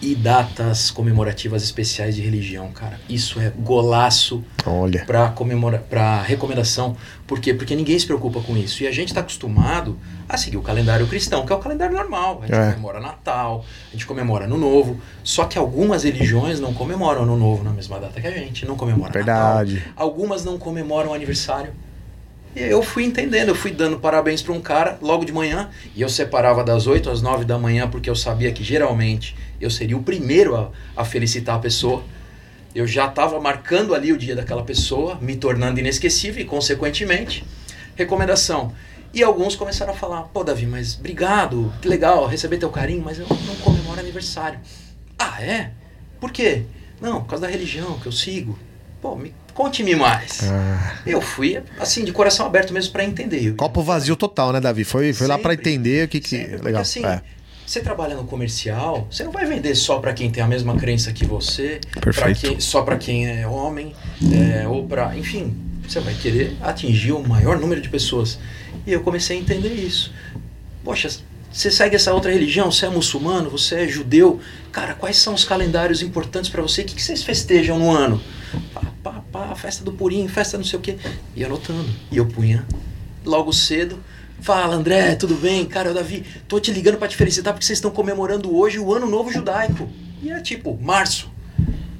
[0.03, 2.99] e datas comemorativas especiais de religião, cara.
[3.09, 5.05] Isso é golaço Olha.
[5.07, 6.97] para comemora para recomendação.
[7.27, 7.55] Por quê?
[7.55, 8.83] Porque ninguém se preocupa com isso.
[8.83, 9.97] E a gente está acostumado
[10.29, 12.41] a seguir o calendário cristão, que é o calendário normal.
[12.43, 12.71] A gente É.
[12.73, 15.01] comemora Natal, a gente comemora Ano Novo.
[15.23, 18.77] Só que algumas religiões não comemoram Ano Novo na mesma data que a gente, não
[18.77, 19.77] comemoram Verdade.
[19.77, 19.93] Natal.
[19.97, 21.73] Algumas não comemoram aniversário.
[22.55, 26.03] E eu fui entendendo, eu fui dando parabéns para um cara logo de manhã, e
[26.03, 29.97] eu separava das 8 às 9 da manhã, porque eu sabia que geralmente eu seria
[29.97, 32.03] o primeiro a, a felicitar a pessoa.
[32.75, 37.45] Eu já estava marcando ali o dia daquela pessoa, me tornando inesquecível e, consequentemente,
[37.97, 38.73] recomendação.
[39.15, 43.19] E alguns começaram a falar: pô, Davi, mas obrigado, que legal receber teu carinho, mas
[43.19, 44.59] eu não comemoro aniversário.
[45.19, 45.71] Ah, é?
[46.19, 46.65] Por quê?
[47.01, 48.59] Não, por causa da religião que eu sigo.
[49.03, 50.41] Pô, me, conte-me mais.
[50.45, 53.53] Ah, Eu fui, assim, de coração aberto mesmo para entender.
[53.57, 54.85] Copo vazio total, né, Davi?
[54.85, 55.71] Foi, foi lá pra Sempre.
[55.73, 56.29] entender o que que.
[56.29, 56.83] Sempre, porque Legal.
[56.83, 57.21] assim, É.
[57.67, 61.13] você trabalha no comercial, você não vai vender só para quem tem a mesma crença
[61.13, 61.81] que você,
[62.15, 63.93] pra quem- só para quem é homem,
[64.33, 65.53] é, ou para, enfim,
[65.87, 68.39] você vai querer atingir o maior número de pessoas.
[68.87, 70.13] E eu comecei a entender isso.
[70.85, 71.09] Poxa,
[71.53, 74.39] você segue essa outra religião, você é muçulmano, você é judeu,
[74.71, 76.83] cara, quais são os calendários importantes para você?
[76.83, 78.21] O que, que vocês festejam no ano?
[79.03, 80.97] Pá, pá, festa do Purim, festa não sei o quê.
[81.35, 81.89] E anotando.
[82.11, 82.65] E eu punha
[83.25, 83.99] logo cedo.
[84.41, 85.65] Fala, André, tudo bem?
[85.65, 88.93] Cara, eu, Davi, tô te ligando para te felicitar porque vocês estão comemorando hoje o
[88.93, 89.89] Ano Novo Judaico.
[90.21, 91.31] E é tipo, março.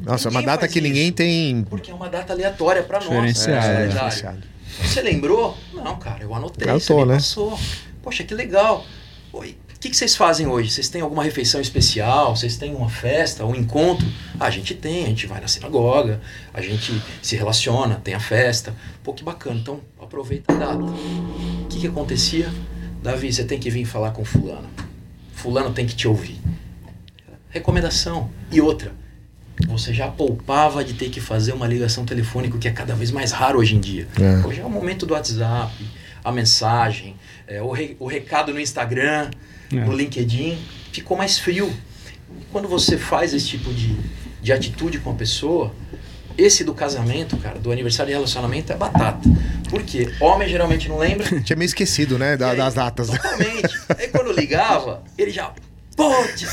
[0.01, 1.13] Nossa, é uma Ninguém data que ninguém isso.
[1.15, 1.65] tem.
[1.65, 3.47] Porque é uma data aleatória para nós.
[3.47, 3.89] É, calendário.
[3.91, 4.43] diferenciado.
[4.83, 5.57] Você lembrou?
[5.73, 6.69] Não, cara, eu anotei.
[6.69, 7.15] Anotou, você né?
[7.15, 7.59] passou.
[8.03, 8.85] Poxa, que legal.
[9.33, 10.71] Oi, que, que vocês fazem hoje?
[10.71, 12.37] Vocês têm alguma refeição especial?
[12.37, 14.07] Vocês têm uma festa, um encontro?
[14.39, 16.21] Ah, a gente tem, a gente vai na sinagoga,
[16.55, 18.73] a gente se relaciona, tem a festa.
[19.03, 19.59] Pô, que bacana.
[19.59, 20.85] Então, aproveita a data.
[20.85, 22.49] O que, que acontecia?
[23.03, 24.71] Davi, você tem que vir falar com fulano.
[25.35, 26.41] Fulano tem que te ouvir.
[27.51, 28.31] Recomendação.
[28.53, 28.93] E outra,
[29.67, 33.33] você já poupava de ter que fazer uma ligação telefônica, que é cada vez mais
[33.33, 34.07] raro hoje em dia.
[34.21, 34.47] É.
[34.47, 35.73] Hoje é o momento do WhatsApp,
[36.23, 37.17] a mensagem,
[37.49, 39.29] é, o, re- o recado no Instagram,
[39.79, 39.85] É.
[39.85, 40.59] no LinkedIn,
[40.93, 41.73] ficou mais frio.
[42.41, 43.97] E quando você faz esse tipo de,
[44.41, 45.75] de atitude com a pessoa,
[46.37, 49.29] esse do casamento, cara, do aniversário de relacionamento é batata.
[49.69, 50.11] Por quê?
[50.21, 51.27] Homem geralmente não lembra.
[51.43, 52.37] Tinha meio esquecido, né?
[52.37, 53.09] da- aí, das datas.
[53.09, 53.69] Totalmente.
[53.99, 55.53] Aí quando ligava, ele já.
[55.97, 56.47] Putz,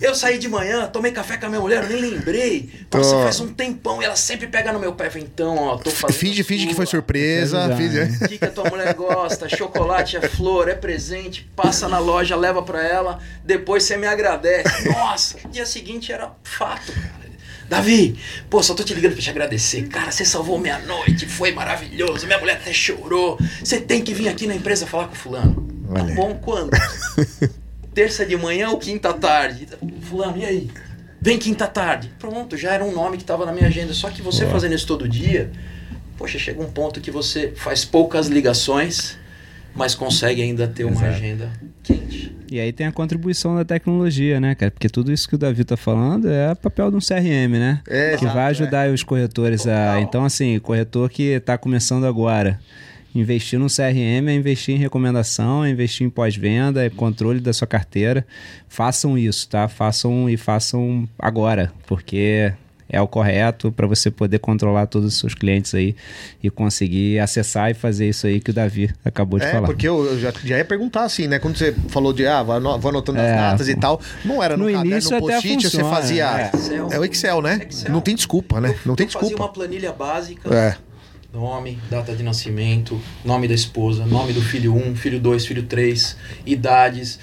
[0.00, 2.70] eu saí de manhã, tomei café com a minha mulher, eu nem lembrei.
[2.92, 3.22] Nossa, Tô.
[3.22, 5.10] faz um tempão e ela sempre pega no meu pé.
[5.16, 6.16] Então, ó, tô fazendo.
[6.16, 7.64] Finge, finge que foi surpresa.
[7.64, 9.48] Avisar, finge- O que, que a tua mulher gosta?
[9.48, 11.48] Chocolate, é flor, é presente.
[11.54, 13.18] Passa na loja, leva pra ela.
[13.44, 14.88] Depois você me agradece.
[14.88, 17.26] Nossa, dia seguinte era fato, cara.
[17.68, 18.16] Davi,
[18.48, 19.88] pô, só tô te ligando pra te agradecer.
[19.88, 22.24] Cara, você salvou minha noite, foi maravilhoso.
[22.26, 23.38] Minha mulher até chorou.
[23.62, 25.66] Você tem que vir aqui na empresa falar com o fulano.
[25.90, 26.06] Olha.
[26.06, 26.70] Tá bom quando?
[27.96, 29.66] Terça de manhã ou quinta tarde?
[30.02, 30.70] Fulano, e aí?
[31.18, 32.12] Vem quinta tarde.
[32.18, 33.94] Pronto, já era um nome que tava na minha agenda.
[33.94, 35.50] Só que você fazendo isso todo dia,
[36.18, 39.16] poxa, chega um ponto que você faz poucas ligações,
[39.74, 41.06] mas consegue ainda ter uma Exato.
[41.06, 41.50] agenda
[41.82, 42.36] quente.
[42.52, 44.70] E aí tem a contribuição da tecnologia, né, cara?
[44.70, 47.80] Porque tudo isso que o Davi tá falando é papel de um CRM, né?
[47.88, 49.86] É, que exato, vai ajudar os corretores a.
[49.86, 50.00] Total.
[50.00, 52.60] Então, assim, corretor que tá começando agora.
[53.18, 57.66] Investir no CRM é investir em recomendação, é investir em pós-venda, é controle da sua
[57.66, 58.26] carteira.
[58.68, 59.68] Façam isso, tá?
[59.68, 62.52] Façam e façam agora, porque
[62.88, 65.96] é o correto para você poder controlar todos os seus clientes aí
[66.42, 69.66] e conseguir acessar e fazer isso aí que o Davi acabou de É, falar.
[69.66, 71.38] porque eu eu já, já ia perguntar assim, né?
[71.40, 74.40] Quando você falou de, ah, vou ano- vou anotando as É, datas e tal, não
[74.42, 76.50] era no, no caderno, início no post-it, você fazia...
[76.52, 76.56] é.
[76.56, 76.88] Excel.
[76.92, 77.66] É o Excel, né?
[77.68, 77.90] Excel.
[77.92, 78.76] Não tem desculpa, né?
[78.86, 79.42] Não tem eu fazia desculpa.
[79.44, 80.54] uma planilha básica.
[80.54, 80.76] É.
[81.40, 86.16] Nome, data de nascimento, nome da esposa, nome do filho 1, filho 2, filho 3,
[86.46, 87.18] idades,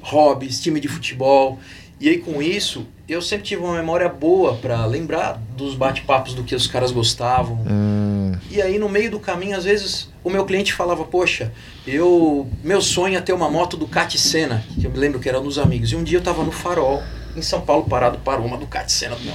[0.00, 1.60] hobbies, time de futebol.
[2.00, 6.42] E aí com isso, eu sempre tive uma memória boa pra lembrar dos bate-papos do
[6.42, 7.64] que os caras gostavam.
[7.64, 11.52] Hum, E aí no meio do caminho, às vezes, o meu cliente falava, poxa,
[11.86, 15.40] eu meu sonho é ter uma moto Ducati Senna, que eu me lembro que era
[15.40, 15.92] nos amigos.
[15.92, 17.04] E um dia eu tava no farol,
[17.36, 19.34] em São Paulo, parado, parou uma Ducati Senna do meu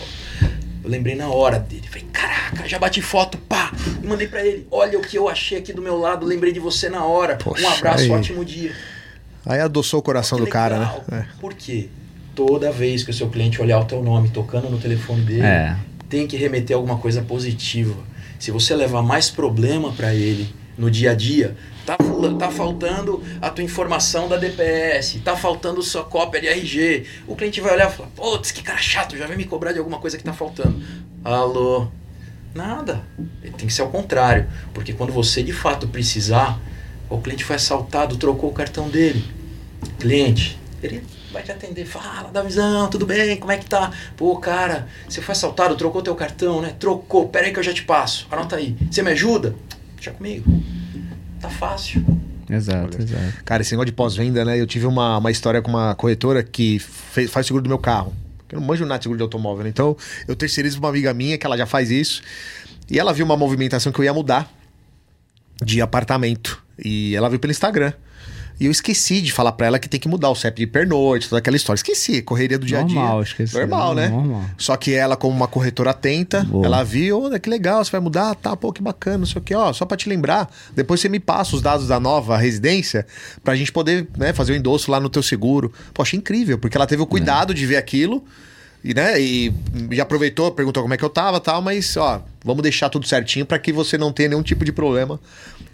[0.83, 1.87] eu lembrei na hora dele.
[1.87, 3.71] Falei, caraca, já bati foto, pá!
[4.01, 4.67] E mandei pra ele.
[4.71, 7.35] Olha o que eu achei aqui do meu lado, lembrei de você na hora.
[7.37, 8.11] Poxa, um abraço, aí.
[8.11, 8.71] ótimo dia.
[9.45, 10.79] aí adoçou o coração do cara,
[11.09, 11.27] né?
[11.39, 11.89] Por quê?
[12.35, 15.75] Toda vez que o seu cliente olhar o teu nome tocando no telefone dele, É.
[16.09, 17.95] tem que remeter alguma coisa positiva.
[18.39, 21.55] Se você levar mais problema pra ele, no dia a dia.
[21.85, 21.97] Tá,
[22.39, 27.05] tá faltando a tua informação da DPS, tá faltando sua cópia de RG.
[27.27, 29.79] O cliente vai olhar e falar: Putz, que cara chato, já vem me cobrar de
[29.79, 30.81] alguma coisa que tá faltando.
[31.23, 31.87] Alô?
[32.55, 33.03] Nada.
[33.41, 34.47] Tem que ser ao contrário.
[34.73, 36.57] Porque quando você de fato precisar,
[37.09, 39.23] o cliente foi assaltado, trocou o cartão dele.
[39.99, 41.03] Cliente, ele
[41.33, 43.91] vai te atender, fala, dá visão, tudo bem, como é que tá?
[44.15, 46.75] Pô, cara, você foi assaltado, trocou teu cartão, né?
[46.79, 48.27] Trocou, pera aí que eu já te passo.
[48.31, 48.77] Anota aí.
[48.89, 49.55] Você me ajuda?
[49.95, 50.45] Deixa comigo.
[51.43, 52.05] Tá fácil.
[52.49, 53.43] Exato, exato.
[53.43, 54.59] Cara, esse negócio de pós-venda, né?
[54.59, 58.13] Eu tive uma, uma história com uma corretora que fez, faz seguro do meu carro.
[58.49, 59.69] Eu não manjo nada de seguro de automóvel, né?
[59.69, 62.21] Então eu terceirizo pra uma amiga minha que ela já faz isso.
[62.89, 64.49] E ela viu uma movimentação que eu ia mudar
[65.61, 66.63] de apartamento.
[66.81, 67.91] E ela viu pelo Instagram.
[68.59, 71.27] E eu esqueci de falar pra ela que tem que mudar o CEP de pernoite,
[71.27, 71.77] toda aquela história.
[71.77, 72.95] Esqueci, correria do dia a dia.
[72.95, 73.53] Normal, esqueci.
[73.55, 74.09] Normal, né?
[74.09, 74.45] Normal.
[74.57, 76.65] Só que ela, como uma corretora atenta, Boa.
[76.65, 79.43] ela viu, olha que legal, você vai mudar, tá, pô, que bacana, não sei o
[79.43, 83.05] que, ó, só pra te lembrar, depois você me passa os dados da nova residência
[83.43, 85.71] pra gente poder, né, fazer o endosso lá no teu seguro.
[85.93, 88.23] Pô, achei incrível, porque ela teve o cuidado de ver aquilo
[88.83, 89.53] e, né, e
[89.91, 93.45] já aproveitou, perguntou como é que eu tava tal, mas, ó, vamos deixar tudo certinho
[93.45, 95.19] pra que você não tenha nenhum tipo de problema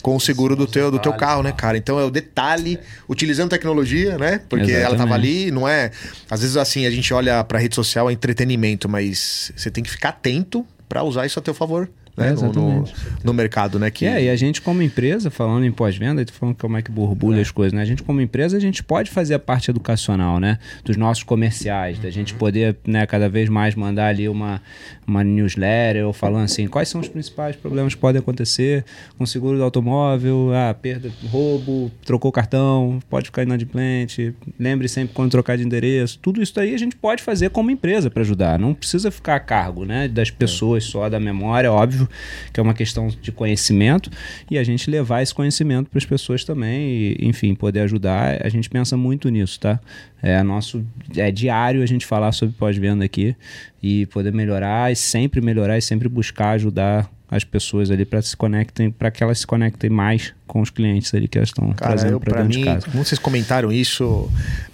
[0.02, 1.78] com o seguro do teu, do teu carro, né, cara?
[1.78, 4.42] Então é o detalhe, utilizando tecnologia, né?
[4.48, 5.28] Porque ela tava Exatamente.
[5.28, 5.92] ali, não é.
[6.30, 9.90] Às vezes, assim, a gente olha pra rede social é entretenimento, mas você tem que
[9.90, 11.90] ficar atento pra usar isso a teu favor,
[12.20, 12.30] né?
[12.30, 12.84] É, no, no,
[13.24, 13.90] no mercado, né?
[13.90, 14.06] Que...
[14.06, 17.42] É, e a gente como empresa, falando em pós-venda, tu falando como é que borbulha
[17.42, 17.82] as coisas, né?
[17.82, 20.60] A gente como empresa, a gente pode fazer a parte educacional, né?
[20.84, 24.62] Dos nossos comerciais, da gente poder, né, cada vez mais mandar ali uma,
[25.08, 28.84] uma newsletter ou falando assim, quais são os principais problemas que podem acontecer
[29.18, 35.14] com o seguro do automóvel, ah, perda, roubo, trocou cartão, pode ficar inadimplente, lembre sempre
[35.14, 38.58] quando trocar de endereço, tudo isso aí a gente pode fazer como empresa para ajudar,
[38.58, 42.09] não precisa ficar a cargo, né, das pessoas só, da memória, óbvio
[42.52, 44.10] que é uma questão de conhecimento
[44.50, 48.46] e a gente levar esse conhecimento para as pessoas também e, enfim, poder ajudar.
[48.46, 49.80] A gente pensa muito nisso, tá?
[50.22, 50.86] É nosso
[51.16, 53.36] é diário a gente falar sobre pós-venda aqui
[53.82, 58.36] e poder melhorar e sempre melhorar e sempre buscar ajudar as pessoas ali para se
[58.36, 62.20] conectem, para que elas se conectem mais com os clientes ali que elas estão trazendo
[62.20, 62.88] para dentro mim, de casa.
[62.90, 64.30] como vocês comentaram isso,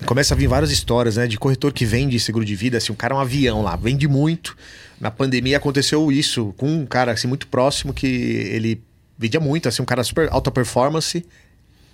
[0.05, 1.27] começa a vir várias histórias, né?
[1.27, 4.07] De corretor que vende seguro de vida, assim, um cara é um avião lá, vende
[4.07, 4.55] muito.
[4.99, 8.81] Na pandemia aconteceu isso com um cara, assim, muito próximo que ele
[9.17, 11.25] vendia muito, assim, um cara super alta performance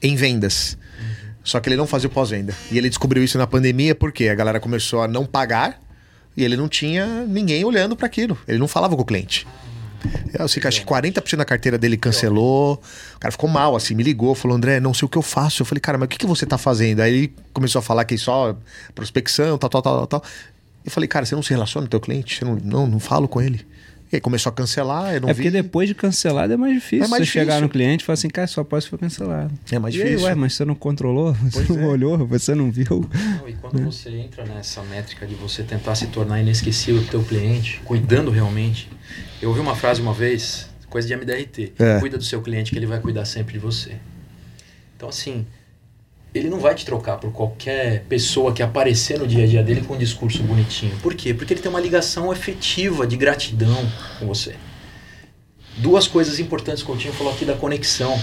[0.01, 0.77] em vendas.
[1.43, 2.53] Só que ele não fazia o pós-venda.
[2.71, 5.81] E ele descobriu isso na pandemia porque a galera começou a não pagar
[6.37, 8.37] e ele não tinha ninguém olhando para aquilo.
[8.47, 9.47] Ele não falava com o cliente.
[10.33, 12.81] Eu sei que acho que 40% da carteira dele cancelou.
[13.15, 15.61] O cara ficou mal, assim, me ligou, falou: André, não sei o que eu faço.
[15.61, 17.01] Eu falei, cara, mas o que, que você tá fazendo?
[17.01, 18.55] Aí ele começou a falar que só
[18.95, 20.23] prospecção, tal, tal, tal, tal.
[20.83, 22.37] Eu falei, cara, você não se relaciona com o teu cliente?
[22.37, 23.65] Você não, não, não falo com ele.
[24.11, 25.37] E aí começou a cancelar, eu não É vi.
[25.43, 27.61] porque depois de cancelado é mais difícil É mais você chegar difícil.
[27.61, 29.49] no cliente e falar assim, cara, sua posse foi cancelada.
[29.71, 30.27] É mais E aí, difícil.
[30.27, 31.87] ué, mas você não controlou, você Pois não é.
[31.87, 33.09] olhou, você não viu.
[33.39, 37.23] Não, e quando você entra nessa métrica de você tentar se tornar inesquecível pro teu
[37.23, 38.89] cliente, cuidando realmente.
[39.41, 41.73] Eu ouvi uma frase uma vez, coisa de MDRT.
[41.79, 41.99] É.
[41.99, 43.93] Cuida do seu cliente que ele vai cuidar sempre de você.
[44.97, 45.45] Então assim,
[46.33, 49.81] ele não vai te trocar por qualquer pessoa que aparecer no dia a dia dele
[49.81, 50.95] com um discurso bonitinho.
[51.01, 51.33] Por quê?
[51.33, 53.75] Porque ele tem uma ligação efetiva de gratidão
[54.19, 54.55] com você.
[55.77, 58.19] Duas coisas importantes que o Coutinho falou aqui da conexão.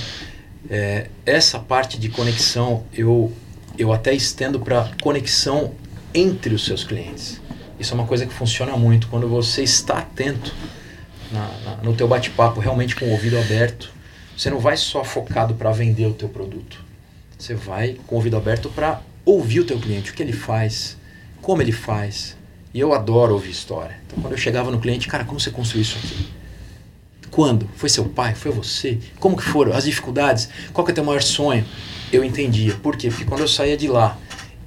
[0.70, 3.32] É, essa parte de conexão eu,
[3.78, 5.72] eu até estendo para conexão
[6.14, 7.40] entre os seus clientes.
[7.78, 10.52] Isso é uma coisa que funciona muito quando você está atento
[11.30, 13.90] na- na- no teu bate-papo, realmente com o ouvido aberto.
[14.36, 16.87] Você não vai só focado para vender o teu produto.
[17.38, 20.96] Você vai com o ouvido aberto para ouvir o teu cliente, o que ele faz,
[21.40, 22.36] como ele faz.
[22.74, 23.96] E eu adoro ouvir história.
[24.06, 26.28] Então quando eu chegava no cliente, cara, como você construiu isso aqui?
[27.30, 27.68] Quando?
[27.76, 28.34] Foi seu pai?
[28.34, 28.98] Foi você?
[29.20, 29.72] Como que foram?
[29.72, 30.48] As dificuldades?
[30.72, 31.64] Qual que é o teu maior sonho?
[32.12, 32.74] Eu entendia.
[32.74, 33.08] Por quê?
[33.08, 34.18] Porque quando eu saía de lá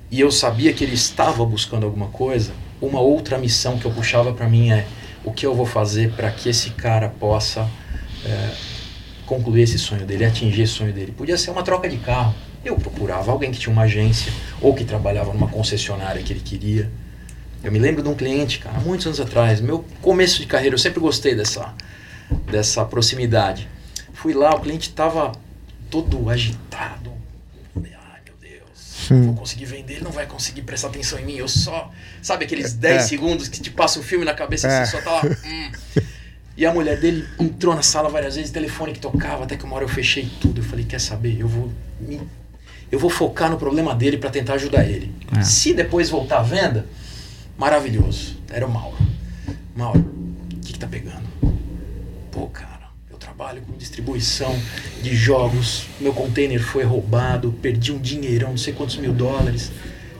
[0.09, 4.31] e eu sabia que ele estava buscando alguma coisa, uma outra missão que eu puxava
[4.31, 4.87] para mim é
[5.25, 7.69] o que eu vou fazer para que esse cara possa
[8.25, 8.51] é,
[9.25, 11.11] concluir esse sonho dele, atingir esse sonho dele.
[11.11, 12.33] Podia ser uma troca de carro.
[12.63, 14.31] Eu procurava alguém que tinha uma agência
[14.61, 16.91] ou que trabalhava numa concessionária que ele queria.
[17.63, 20.79] Eu me lembro de um cliente, cara, muitos anos atrás, meu começo de carreira, eu
[20.79, 21.73] sempre gostei dessa,
[22.51, 23.67] dessa proximidade.
[24.13, 25.31] Fui lá, o cliente estava
[25.89, 27.11] todo agitado.
[27.73, 31.35] Falei, ai meu Deus, vou conseguir vender, ele não vai conseguir prestar atenção em mim.
[31.37, 31.91] Eu só.
[32.21, 33.07] Sabe aqueles 10 É.
[33.07, 34.85] segundos que te passa um filme na cabeça e É.
[34.85, 35.21] você só tá lá.
[35.45, 35.71] hum.
[36.57, 39.73] E a mulher dele entrou na sala várias vezes, telefone que tocava, até que uma
[39.75, 40.59] hora eu fechei tudo.
[40.59, 41.39] Eu falei, quer saber?
[41.39, 42.21] Eu vou me-
[42.91, 45.13] eu vou focar no problema dele para tentar ajudar ele.
[45.37, 45.41] É.
[45.43, 46.85] Se depois voltar à venda,
[47.57, 48.37] maravilhoso.
[48.49, 48.97] Era o Mauro.
[49.75, 51.23] Mauro, o que, que tá pegando?
[52.31, 54.53] Pô, cara, eu trabalho com distribuição
[55.01, 59.71] de jogos, meu container foi roubado, perdi um dinheirão, não sei quantos mil dólares.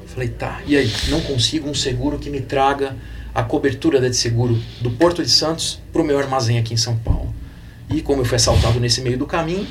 [0.08, 0.92] Falei, tá, e aí?
[1.10, 2.96] Não consigo um seguro que me traga
[3.34, 6.98] a cobertura de seguro do Porto de Santos para o meu armazém aqui em São
[6.98, 7.34] Paulo.
[7.90, 9.68] E como eu fui assaltado nesse meio do caminho,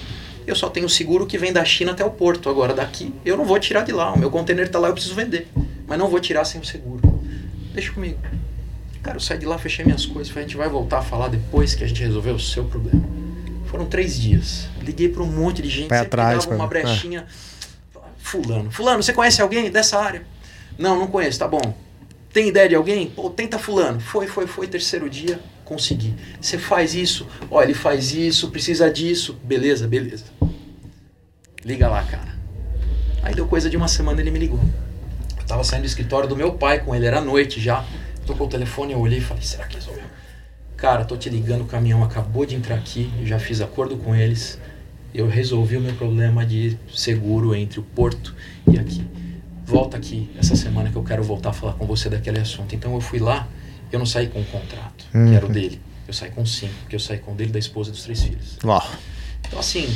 [0.46, 2.48] eu só tenho seguro que vem da China até o Porto.
[2.48, 5.14] Agora daqui eu não vou tirar de lá, o meu container está lá, eu preciso
[5.14, 5.48] vender.
[5.86, 7.00] Mas não vou tirar sem o seguro.
[7.72, 8.18] Deixa comigo.
[9.02, 10.28] Cara, eu saí de lá, fechei minhas coisas.
[10.28, 13.02] Falei, a gente vai voltar a falar depois que a gente resolveu o seu problema.
[13.66, 14.68] Foram três dias.
[14.82, 15.88] Liguei para um monte de gente.
[15.88, 16.84] Pé atrás, dava uma cara.
[16.84, 17.26] brechinha.
[18.18, 18.70] Fulano.
[18.70, 20.24] Fulano, você conhece alguém dessa área?
[20.78, 21.38] Não, não conheço.
[21.38, 21.74] Tá bom.
[22.32, 23.08] Tem ideia de alguém?
[23.10, 24.00] Pô, tenta fulano.
[24.00, 24.66] Foi, foi, foi.
[24.66, 26.12] Terceiro dia, consegui.
[26.40, 27.28] Você faz isso.
[27.48, 29.38] Ó, ele faz isso, precisa disso.
[29.44, 30.24] Beleza, beleza.
[31.64, 32.34] Liga lá, cara.
[33.22, 34.60] Aí deu coisa de uma semana ele me ligou.
[35.38, 37.84] Eu tava saindo do escritório do meu pai com ele, era noite já.
[38.26, 40.02] Tocou o telefone, eu olhei e falei, será que resolveu?
[40.76, 44.58] Cara, tô te ligando, o caminhão acabou de entrar aqui, já fiz acordo com eles.
[45.14, 48.34] Eu resolvi o meu problema de seguro entre o porto
[48.68, 49.04] e aqui.
[49.64, 52.74] Volta aqui essa semana que eu quero voltar a falar com você daquele assunto.
[52.74, 53.46] Então eu fui lá,
[53.92, 55.80] eu não saí com um contrato, que era o dele.
[56.06, 58.22] Eu saí com cinco, porque eu saí com o dele, da esposa e dos três
[58.22, 58.58] filhos.
[58.64, 58.82] Ó,
[59.46, 59.88] Então, assim,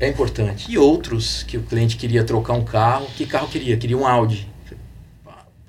[0.00, 0.66] é importante.
[0.70, 3.06] E outros que o cliente queria trocar um carro.
[3.16, 3.76] Que carro queria?
[3.76, 4.48] Queria um Audi.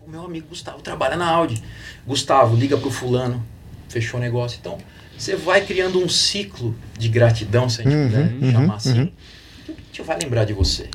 [0.05, 1.61] O meu amigo Gustavo trabalha na Audi.
[2.07, 3.45] Gustavo, liga pro fulano.
[3.89, 4.57] Fechou o negócio.
[4.59, 4.77] Então,
[5.17, 8.99] você vai criando um ciclo de gratidão, se a gente Uhum, puder uhum, chamar assim.
[9.01, 9.11] uhum.
[9.65, 10.89] Que o cliente vai lembrar de você.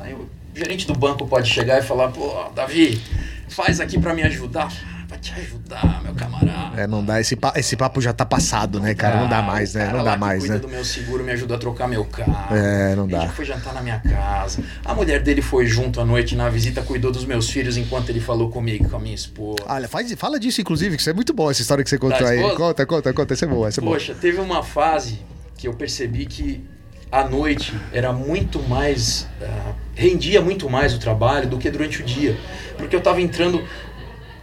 [0.00, 3.00] Aí o gerente do banco pode chegar e falar, pô, Davi,
[3.48, 4.72] faz aqui para me ajudar.
[5.08, 6.80] Vai te ajudar, meu camarada.
[6.82, 7.18] é, não dá.
[7.18, 9.16] Esse, pa- esse papo já tá passado, né, cara?
[9.20, 9.90] Não dá mais, né?
[9.90, 10.60] Não dá mais, cuida né?
[10.60, 12.54] do meu seguro me ajudou a trocar meu carro.
[12.54, 13.20] É, não Ele dá.
[13.22, 14.62] já foi jantar na minha casa.
[14.84, 18.20] A mulher dele foi junto à noite na visita, cuidou dos meus filhos enquanto ele
[18.20, 19.64] falou comigo, com a minha esposa.
[19.66, 22.26] Olha, faz, fala disso, inclusive, que isso é muito bom, essa história que você contou
[22.26, 22.42] aí.
[22.54, 23.32] Conta, conta, conta.
[23.32, 23.96] Essa é boa, essa é boa.
[23.96, 25.18] Poxa, teve uma fase
[25.56, 26.62] que eu percebi que
[27.10, 29.26] à noite era muito mais.
[29.40, 32.36] ah, rendia muito mais o trabalho do que durante o dia.
[32.76, 33.64] Porque eu estava entrando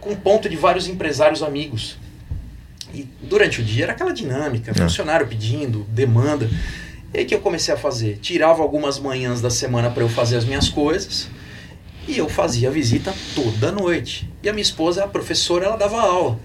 [0.06, 1.96] com um ponto de vários empresários amigos.
[2.94, 6.48] E durante o dia era aquela dinâmica, funcionário pedindo, demanda.
[7.12, 8.18] E aí que eu comecei a fazer?
[8.18, 11.28] Tirava algumas manhãs da semana para eu fazer as minhas coisas.
[12.06, 14.30] E eu fazia visita toda noite.
[14.42, 16.38] E a minha esposa, a professora, ela dava aula.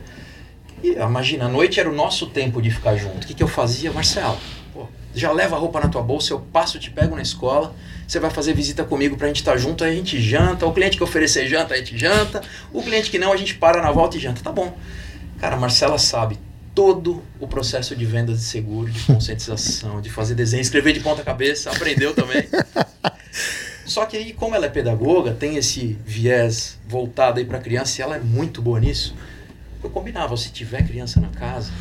[0.84, 3.24] E imagina, a noite era o nosso tempo de ficar junto.
[3.24, 4.40] O que, que eu fazia, Marcelo?
[4.74, 7.76] Pô, já leva a roupa na tua bolsa, eu passo, te pego na escola,
[8.12, 10.66] você vai fazer visita comigo pra gente estar junto, aí a gente janta.
[10.66, 12.42] O cliente que oferecer janta, a gente janta.
[12.74, 14.42] O cliente que não, a gente para na volta e janta.
[14.42, 14.78] Tá bom.
[15.40, 16.38] Cara, a Marcela sabe
[16.76, 21.24] todo o processo de venda de seguro, de conscientização, de fazer desenho, escrever de ponta
[21.24, 22.50] cabeça, aprendeu também.
[23.88, 28.04] Só que aí, como ela é pedagoga, tem esse viés voltado aí para criança e
[28.04, 29.16] ela é muito boa nisso.
[29.82, 31.72] Eu combinava, se tiver criança na casa,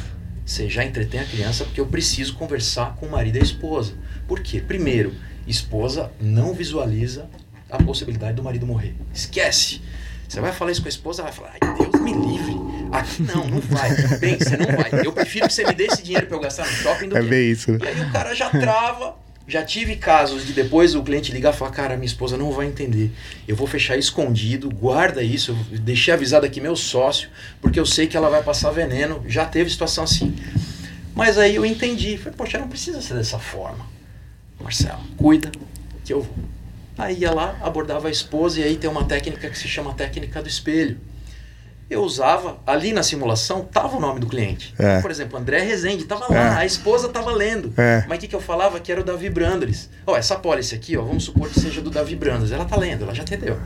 [0.46, 3.94] você já entretém a criança porque eu preciso conversar com o marido e a esposa.
[4.28, 4.60] Por quê?
[4.60, 5.12] Primeiro,
[5.46, 7.28] esposa não visualiza
[7.70, 8.94] a possibilidade do marido morrer.
[9.12, 9.80] Esquece.
[10.28, 12.54] Você vai falar isso com a esposa, ela vai falar, ai Deus me livre.
[12.92, 13.90] Aqui não, não vai.
[14.18, 15.04] Bem, você não vai.
[15.04, 17.22] Eu prefiro que você me dê esse dinheiro para eu gastar no shopping do É
[17.22, 17.78] que bem isso, né?
[17.82, 19.16] e aí o cara já trava.
[19.48, 22.66] Já tive casos de depois o cliente ligar e falar, cara, minha esposa não vai
[22.66, 23.10] entender.
[23.48, 27.28] Eu vou fechar escondido, guarda isso, eu deixei avisado aqui meu sócio,
[27.60, 29.24] porque eu sei que ela vai passar veneno.
[29.26, 30.36] Já teve situação assim.
[31.16, 32.16] Mas aí eu entendi.
[32.16, 33.84] Falei, poxa, não precisa ser dessa forma.
[34.62, 35.50] Marcelo, cuida
[36.04, 36.34] que eu vou.
[36.98, 40.42] Aí ia lá, abordava a esposa e aí tem uma técnica que se chama técnica
[40.42, 40.98] do espelho.
[41.88, 44.72] Eu usava, ali na simulação, tava o nome do cliente.
[44.78, 45.00] É.
[45.00, 46.58] Por exemplo, André Rezende, tava lá, É.
[46.58, 47.72] a esposa tava lendo.
[47.76, 48.04] É.
[48.08, 48.78] Mas o que, que eu falava?
[48.78, 49.90] Que era o Davi Brandres.
[50.06, 52.52] Ó, essa pólice aqui, ó, vamos supor que seja do Davi Brandres.
[52.52, 53.58] Ela tá lendo, ela já entendeu.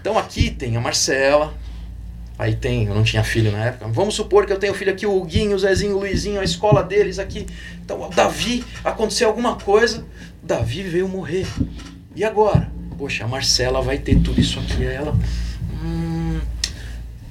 [0.00, 1.54] Então aqui tem a Marcela,
[2.40, 3.86] aí tem, eu não tinha filho na época.
[3.88, 6.82] Vamos supor que eu tenho filho aqui, o Guinho, o Zezinho, o Luizinho, a escola
[6.82, 7.46] deles aqui.
[7.84, 10.06] Então, o Davi, aconteceu alguma coisa,
[10.42, 11.46] Davi veio morrer.
[12.16, 12.72] E agora?
[12.96, 14.86] Poxa, a Marcela vai ter tudo isso aqui.
[14.86, 15.14] Aí ela.
[15.84, 16.40] Hum,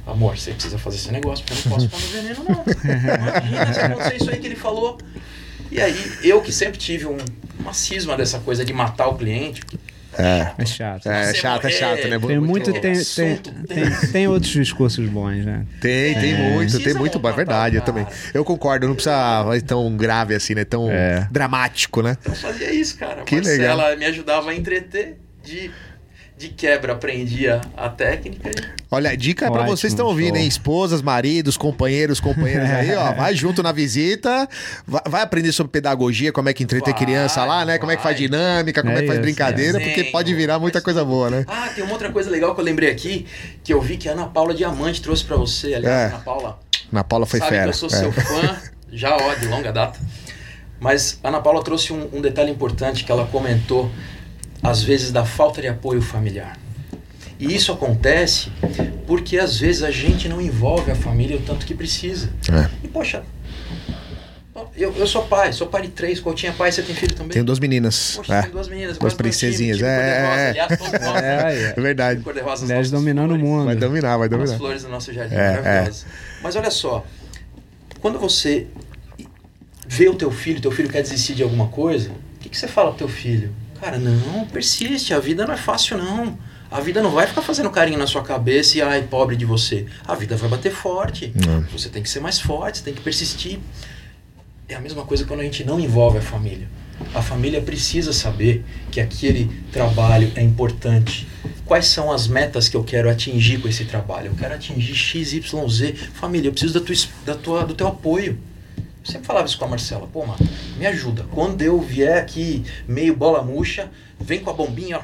[0.06, 2.64] amor, você precisa fazer esse negócio, porque eu não posso pôr no veneno, não.
[3.48, 5.00] Imagina se acontecer isso aí que ele falou.
[5.72, 7.18] E aí, eu que sempre tive um,
[7.60, 9.64] uma cisma dessa coisa de matar o cliente.
[10.18, 10.52] É.
[10.58, 11.08] É chato.
[11.08, 12.20] É chato, é chato, né?
[12.20, 13.38] Tem muito, tem, tem,
[13.68, 15.66] tem, tem outros discursos bons, né?
[15.80, 17.26] Tem, tem É, muito, tem muito.
[17.28, 18.06] É verdade, eu também.
[18.34, 20.66] Eu concordo, não precisa ser tão grave assim, né?
[20.66, 21.28] Tão É.
[21.32, 22.18] dramático, né?
[22.26, 23.22] Eu fazia isso, cara.
[23.24, 23.98] Que Marcela legal.
[23.98, 25.18] me ajudava a entreter.
[25.42, 25.72] De,
[26.40, 28.50] de quebra, aprendia a técnica.
[28.90, 30.48] Olha, dica pra Ótimo, vocês que estão ouvindo, hein?
[30.48, 33.12] Esposas, maridos, companheiros, companheiras aí, ó.
[33.20, 34.48] Vai junto na visita,
[34.88, 37.78] vai, vai aprender sobre pedagogia, como é que entreter Vai, criança lá, né?
[37.78, 38.26] Como é que faz vai.
[38.26, 39.86] dinâmica, como é, É que faz isso, brincadeira, é.
[39.86, 41.44] porque pode virar muita coisa boa, né?
[41.46, 43.26] Ah, tem uma outra coisa legal que eu lembrei aqui,
[43.62, 45.74] que eu vi que a Ana Paula Diamante trouxe pra você.
[45.74, 46.16] Aliás, É.
[46.16, 46.60] Ana Paula,
[46.90, 47.64] Na Paula foi sabe fera.
[47.64, 47.92] que eu sou é.
[47.92, 48.58] seu fã,
[48.94, 50.00] já ó, de longa data.
[50.80, 53.92] Mas a Ana Paula trouxe um, um detalhe importante que ela comentou,
[54.62, 56.58] às vezes, da falta de apoio familiar.
[57.40, 58.52] E isso acontece
[59.08, 62.30] porque às vezes a gente não envolve a família o tanto que precisa.
[62.52, 62.70] É.
[62.84, 63.24] E poxa,
[64.76, 67.32] eu, eu sou pai, sou pai de três, Coutinho é pai, você tem filho também?
[67.32, 68.14] Tenho duas meninas.
[68.18, 68.42] Poxa, é.
[68.42, 70.40] tem duas meninas, Duas time, princesinhas, time é, cor-de-rosa.
[70.42, 70.50] é.
[70.50, 72.22] Aliás, É, É verdade.
[72.22, 73.66] cor-de-rosa, as dominando o flores, mundo.
[73.66, 74.58] Vai dominar, vai As dominar.
[74.58, 76.06] flores do nosso jardim, É, maravilhosas.
[76.44, 77.06] Mas olha só,
[78.02, 78.68] quando você
[79.88, 82.68] vê o teu filho, teu filho quer desistir de alguma coisa, o que, que você
[82.68, 83.54] fala pro teu filho?
[83.82, 86.38] Cara, não, persiste, a vida não é fácil não.
[86.72, 89.88] A vida não vai ficar fazendo carinho na sua cabeça e ai, pobre de você.
[90.06, 91.34] A vida vai bater forte.
[91.34, 91.62] Não.
[91.72, 93.60] Você tem que ser mais forte, você tem que persistir.
[94.68, 96.68] É a mesma coisa quando a gente não envolve a família.
[97.16, 101.28] A família precisa saber que aquele trabalho é importante.
[101.66, 104.28] Quais são as metas que eu quero atingir com esse trabalho?
[104.28, 105.94] Eu quero atingir X, Y, Z.
[106.14, 108.38] Família, eu preciso da tua, da tua, do teu apoio.
[109.10, 110.08] Eu sempre falava isso com a Marcela.
[110.08, 110.40] Pô, mano,
[110.78, 111.26] me ajuda.
[111.32, 113.90] Quando eu vier aqui meio bola murcha,
[114.20, 115.02] vem com a bombinha, ó,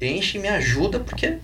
[0.00, 1.38] enche e me ajuda, porque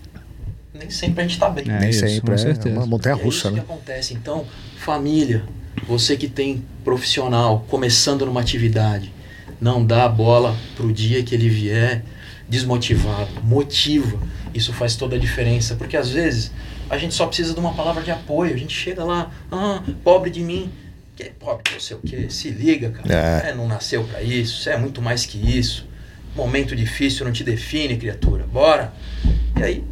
[0.73, 1.65] nem sempre a gente tá bem.
[1.67, 2.69] É Nem isso, sempre, com é certeza.
[2.69, 3.53] uma montanha E é russa, isso né?
[3.55, 4.13] que acontece.
[4.13, 4.45] Então,
[4.77, 5.43] família,
[5.85, 9.11] você que tem profissional começando numa atividade,
[9.59, 12.01] não dá a bola pro dia que ele vier
[12.47, 14.17] desmotivado, motiva.
[14.53, 16.51] Isso faz toda a diferença, porque às vezes
[16.89, 18.53] a gente só precisa de uma palavra de apoio.
[18.53, 20.71] A gente chega lá, ah, pobre de mim.
[21.15, 22.27] Que pobre de você o quê?
[22.29, 23.43] Se liga, cara.
[23.45, 23.49] É.
[23.49, 25.87] É, não nasceu para isso, você é muito mais que isso.
[26.35, 28.45] Momento difícil não te define, criatura.
[28.45, 28.93] Bora.
[29.57, 29.83] E aí,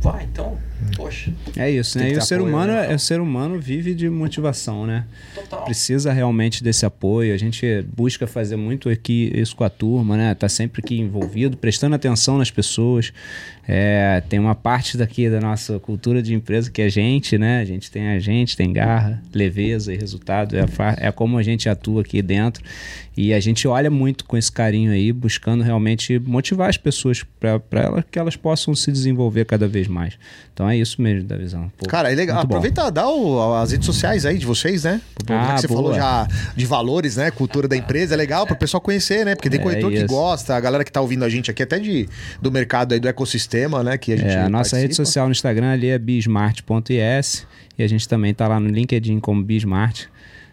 [0.00, 0.56] vai, então,
[0.96, 2.12] poxa, É isso, né?
[2.12, 2.92] E o ser apoio, humano, né?
[2.92, 5.04] é, o ser humano vive de motivação, né?
[5.34, 5.64] total.
[5.64, 7.34] Precisa realmente desse apoio.
[7.34, 10.34] A gente busca fazer muito aqui isso com a turma, né?
[10.34, 13.12] Tá sempre aqui envolvido, prestando atenção nas pessoas.
[13.72, 17.60] É, tem uma parte daqui da nossa cultura de empresa que é a gente, né?
[17.60, 20.56] A gente tem a gente, tem garra, leveza e resultado.
[20.56, 20.64] É,
[20.96, 22.64] é como a gente atua aqui dentro.
[23.16, 27.60] E a gente olha muito com esse carinho aí, buscando realmente motivar as pessoas para
[27.72, 30.14] elas, que elas possam se desenvolver cada vez mais.
[30.54, 31.70] Então é isso mesmo da visão.
[31.76, 32.40] Pô, Cara, é legal.
[32.40, 35.00] Aproveita dá o- as redes sociais aí de vocês, né?
[35.28, 35.80] Já Ah, que você boa.
[35.82, 37.30] falou já de valores, né?
[37.30, 39.34] Cultura da empresa, é legal pro pessoal conhecer, né?
[39.34, 41.78] Porque tem É corretor que gosta, a galera que tá ouvindo a gente aqui, até
[41.78, 42.08] de,
[42.40, 43.98] do mercado aí, do ecossistema, né?
[43.98, 45.04] Que a gente É, a nossa rede participa.
[45.06, 47.46] social no Instagram ali é bismart.is
[47.78, 50.04] e a gente também tá lá no LinkedIn como Bismart.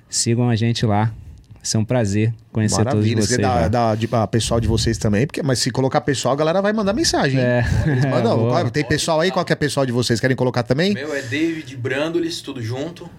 [0.09, 1.05] Sigam a gente lá.
[1.55, 3.47] Vai ser um prazer conhecer Maravilha, todos você vocês.
[3.47, 3.67] dá, lá.
[3.67, 6.71] dá de, a pessoal de vocês também, porque, mas se colocar pessoal, a galera vai
[6.71, 7.39] mandar mensagem.
[7.39, 7.65] É.
[7.85, 8.37] Eles mandam.
[8.37, 8.51] Boa.
[8.51, 10.19] Qual- tem pessoal aí, qual que é pessoal de vocês?
[10.19, 10.93] Querem colocar também?
[10.93, 13.09] Meu é David Brandolis, tudo junto.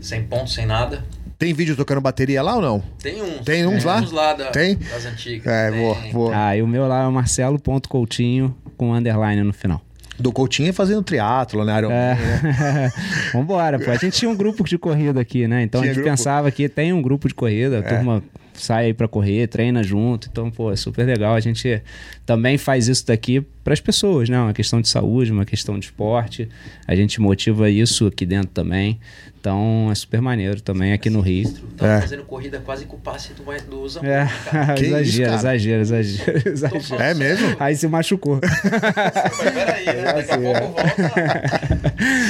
[0.00, 1.02] Sem ponto, sem nada.
[1.38, 2.82] Tem vídeo tocando bateria lá ou não?
[3.00, 3.40] Tem uns.
[3.44, 4.00] Tem uns lá?
[4.00, 4.74] Uns lá da- Tem?
[4.76, 5.46] das antigas.
[5.46, 5.80] É, Tem.
[5.80, 6.32] boa, boa.
[6.36, 9.82] Ah, e o meu lá é o marcelo.coutinho com underline no final.
[10.18, 11.78] Do Coutinho fazendo triatlo, né?
[11.78, 12.14] Iron É.
[12.14, 12.92] Né?
[13.32, 13.90] Vambora, pô.
[13.90, 15.62] A gente tinha um grupo de corrida aqui, né?
[15.62, 16.08] Então Tinha a gente grupo?
[16.08, 16.12] É.
[16.12, 18.22] pensava que tem um grupo de corrida, a turma
[18.54, 20.28] sai aí pra correr, treina junto.
[20.30, 21.34] Então, pô, é super legal.
[21.34, 21.80] A gente
[22.26, 24.40] também faz isso daqui pras pessoas, né?
[24.40, 26.48] Uma questão de saúde, uma questão de esporte.
[26.86, 28.98] A gente motiva isso aqui dentro também.
[29.38, 31.52] Então é super maneiro também aqui no Rio.
[31.76, 32.00] Tava É.
[32.00, 34.74] fazendo corrida quase com o passe do, do Zambuja, É, cara.
[34.74, 35.36] Que isso, exagero, cara?
[35.36, 36.82] exagero, exagero, exagero.
[36.82, 37.56] falando É mesmo?
[37.60, 38.40] Aí se machucou.
[38.42, 40.02] Mas peraí, né?
[40.02, 41.58] daqui a assim, pouco volta.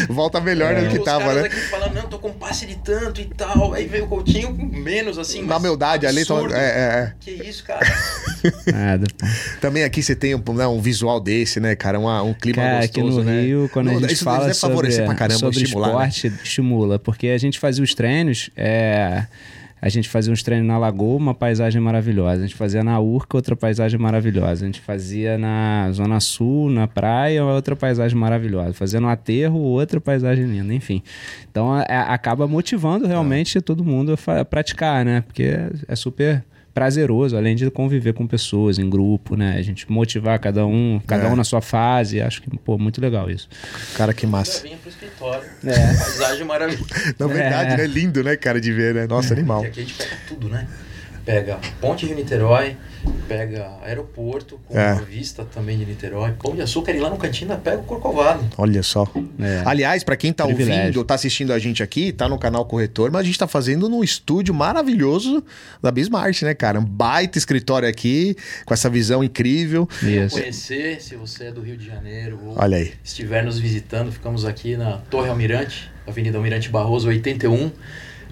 [0.13, 1.43] Volta melhor do E que tava, né?
[1.43, 3.73] aqui falando, não, tô com passe de tanto e tal.
[3.73, 5.43] Aí veio o Coutinho com menos, assim.
[5.45, 6.23] Na humildade ali.
[6.53, 7.15] É, é, é.
[7.21, 7.87] Que isso, cara?
[8.73, 9.07] Nada.
[9.61, 11.99] Também aqui você tem um, né, um visual desse, né, cara?
[12.01, 13.43] Uma- um clima Cara, aqui gostoso, no né?
[13.43, 16.09] Rio, quando Não, a gente isso fala deve sobre, favorecer pra caramba, sobre estimular, né?
[16.09, 16.99] esporte, estimula.
[16.99, 19.27] Porque a gente fazia os treinos, é,
[19.81, 22.39] a gente fazia uns treinos na Lagoa, uma paisagem maravilhosa.
[22.39, 24.65] A gente fazia na Urca, outra paisagem maravilhosa.
[24.65, 28.73] A gente fazia na Zona Sul, na praia, outra paisagem maravilhosa.
[28.73, 30.73] Fazia no aterro, outra paisagem linda.
[30.75, 31.03] Enfim,
[31.51, 35.21] então é, acaba motivando realmente todo mundo a, a praticar, né?
[35.21, 36.43] Porque é, é super
[36.79, 39.57] prazeroso, além de conviver com pessoas em grupo, né?
[39.59, 41.29] A gente motivar cada um, cada É.
[41.29, 42.21] um na sua fase.
[42.21, 43.49] Acho que, pô, muito legal isso.
[43.97, 44.63] Cara, que massa.
[44.63, 45.43] vinha pro escritório.
[45.65, 45.71] É.
[45.77, 46.87] Paisagem maravilhosa.
[47.19, 47.77] Na verdade, É.
[47.79, 47.87] né?
[47.89, 49.07] Lindo, né, cara, de ver, né?
[49.09, 49.65] Nossa, animal.
[49.65, 50.69] E aqui a gente pega tudo, né?
[51.25, 52.77] Pega Ponte Rio Niterói,
[53.27, 54.95] pega aeroporto, com É.
[54.95, 57.83] uma vista também de Niterói, Pão de Açúcar e lá no cantinho ainda pega o
[57.85, 58.45] Corcovado.
[58.57, 59.07] Olha só.
[59.39, 59.63] É.
[59.65, 60.81] Aliás, pra quem tá Privilégio.
[60.83, 63.89] ouvindo, tá assistindo a gente aqui, tá no canal Corretor, mas a gente tá fazendo
[63.89, 65.45] num estúdio maravilhoso
[65.83, 66.79] da Bismart, né, cara?
[66.81, 69.89] Um baita escritório aqui, com essa visão incrível.
[70.03, 70.37] Isso.
[70.37, 72.93] Conhecer, se você é do Rio de Janeiro ou Olha aí.
[73.05, 77.71] estiver nos visitando, ficamos aqui na Torre Almirante, Avenida Almirante Barroso 81,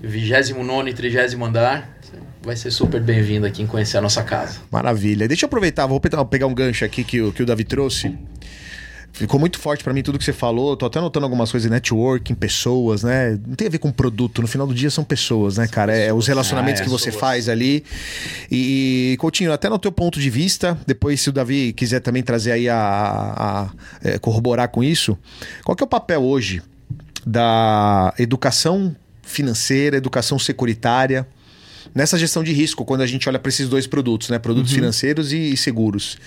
[0.03, 1.96] 29 e 30 andar.
[2.47, 4.61] Vai ser super bem-vindo aqui em conhecer a nossa casa.
[4.71, 5.27] Maravilha.
[5.27, 8.17] Deixa eu aproveitar, vou pe- pegar um gancho aqui que o, que o Davi trouxe.
[9.13, 10.77] ficou muito forte para mim tudo que você falou.
[10.77, 13.37] Tô até anotando algumas coisas, networking, pessoas, né?
[13.45, 14.41] Não tem a ver com produto.
[14.43, 15.93] No final do dia são pessoas, né, cara?
[15.97, 16.87] É os relacionamentos Ah, é.
[16.87, 17.83] que você faz ali.
[18.49, 22.53] E, Coutinho, até no teu ponto de vista, depois se o Davi quiser também trazer
[22.53, 23.71] aí a, a- a,
[24.05, 25.19] é, corroborar com isso,
[25.65, 26.63] qual que é o papel hoje
[27.27, 31.27] da educação financeira, educação securitária
[31.97, 34.39] nessa gestão de risco, quando a gente olha para esses dois produtos, né?
[34.39, 36.19] Produtos financeiros e, e seguros.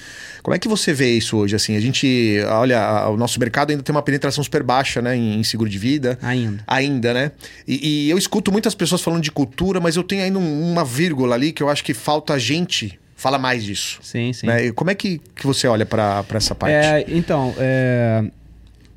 [0.42, 1.56] Como é que você vê isso hoje?
[1.56, 5.16] Assim, a gente olha, a- o nosso mercado ainda tem uma penetração super baixa, né,
[5.16, 6.18] em, em seguro de vida.
[6.22, 6.64] Ainda.
[6.66, 7.32] Ainda, né?
[7.68, 10.84] E, e eu escuto muitas pessoas falando de cultura, mas eu tenho ainda um- uma
[10.84, 14.00] vírgula ali que eu acho que falta a gente falar mais disso.
[14.02, 14.48] Sim, sim.
[14.48, 14.68] Né?
[14.68, 16.74] E Como é que, que você olha para essa parte?
[16.74, 18.24] É, então, é,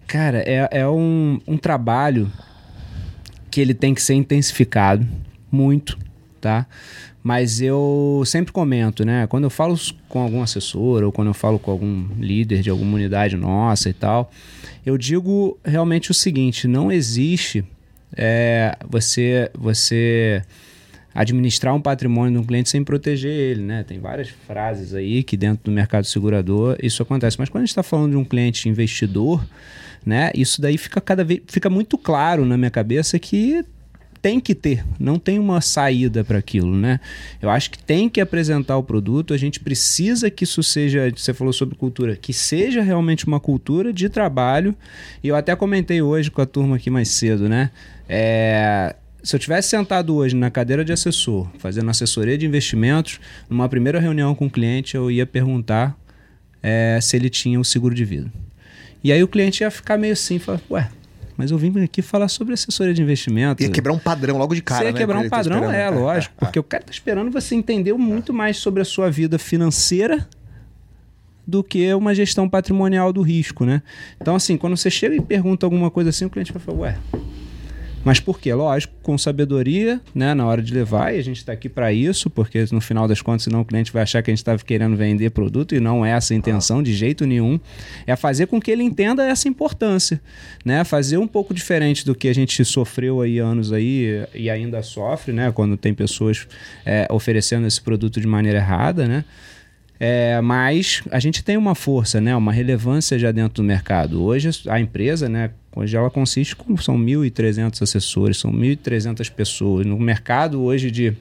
[0.07, 2.31] cara, é, é um, um trabalho
[3.51, 5.07] que ele tem que ser intensificado
[5.51, 5.99] muito,
[6.43, 6.66] tá?
[7.22, 9.26] Mas eu sempre comento, né?
[9.28, 9.78] Quando eu falo
[10.09, 13.93] com algum assessor ou quando eu falo com algum líder de alguma unidade nossa e
[13.93, 14.30] tal,
[14.84, 17.64] eu digo realmente o seguinte: não existe
[18.14, 20.43] é, você você
[21.14, 23.84] administrar um patrimônio de um cliente sem proteger ele, né?
[23.84, 27.38] Tem várias frases aí que dentro do mercado segurador isso acontece.
[27.38, 29.47] Mas quando a gente está falando de um cliente investidor,
[30.05, 30.32] né?
[30.34, 33.64] Isso daí fica cada vez fica muito claro na minha cabeça que
[34.23, 37.01] tem que ter, não tem uma saída para aquilo, né?
[37.43, 41.35] Eu acho que tem que apresentar o produto, a gente precisa que isso seja, você
[41.35, 44.77] falou sobre cultura, que seja realmente uma cultura de trabalho.
[45.25, 47.73] E eu até comentei hoje com a turma aqui mais cedo, né?
[48.09, 48.95] É,
[49.25, 53.18] se eu tivesse sentado hoje na cadeira de assessor, fazendo assessoria de investimentos,
[53.51, 55.99] numa primeira reunião com o cliente, eu ia perguntar
[56.62, 58.33] é, se ele tinha o seguro de vida.
[59.03, 60.89] E aí o cliente ia ficar meio assim, falar, ué,
[61.37, 63.62] mas eu vim aqui falar sobre assessoria de investimento.
[63.62, 64.99] Ia quebrar um padrão logo de cara, Você ia né?
[64.99, 66.35] quebrar um tá padrão, é, lógico.
[66.41, 70.28] Porque o cara tá esperando você entender muito mais sobre a sua vida financeira
[71.47, 73.83] do que uma gestão patrimonial do risco, né?
[74.20, 76.99] Então, assim, quando você chega e pergunta alguma coisa assim, o cliente vai falar, ué,
[78.05, 78.53] mas por quê?
[78.53, 82.28] Lógico, com sabedoria, né, na hora de levar, e a gente está aqui para isso,
[82.28, 84.96] porque no final das contas, senão o cliente vai achar que a gente estava querendo
[84.96, 87.59] vender produto e não é essa a intenção de jeito nenhum.
[88.07, 90.20] É fazer com que ele entenda essa importância,
[90.64, 90.84] né?
[90.84, 95.32] Fazer um pouco diferente do que a gente sofreu aí anos aí e ainda sofre,
[95.32, 95.53] né?
[95.53, 96.46] Quando tem pessoas
[96.84, 99.24] é, oferecendo esse produto de maneira errada, né?
[100.05, 104.20] É, mas a gente tem uma força, né, uma relevância já dentro do mercado.
[104.20, 109.87] Hoje a empresa, né, hoje ela consiste com são 1.300 assessores, são 1.300 pessoas.
[109.87, 111.16] No mercado hoje de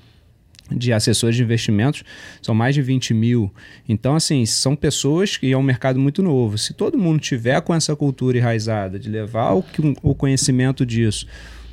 [0.74, 2.04] de assessores de investimentos
[2.42, 3.52] são mais de 20 mil.
[3.88, 6.58] Então, assim, são pessoas que é um mercado muito novo.
[6.58, 9.66] Se todo mundo tiver com essa cultura enraizada de levar o,
[10.02, 11.28] o conhecimento disso,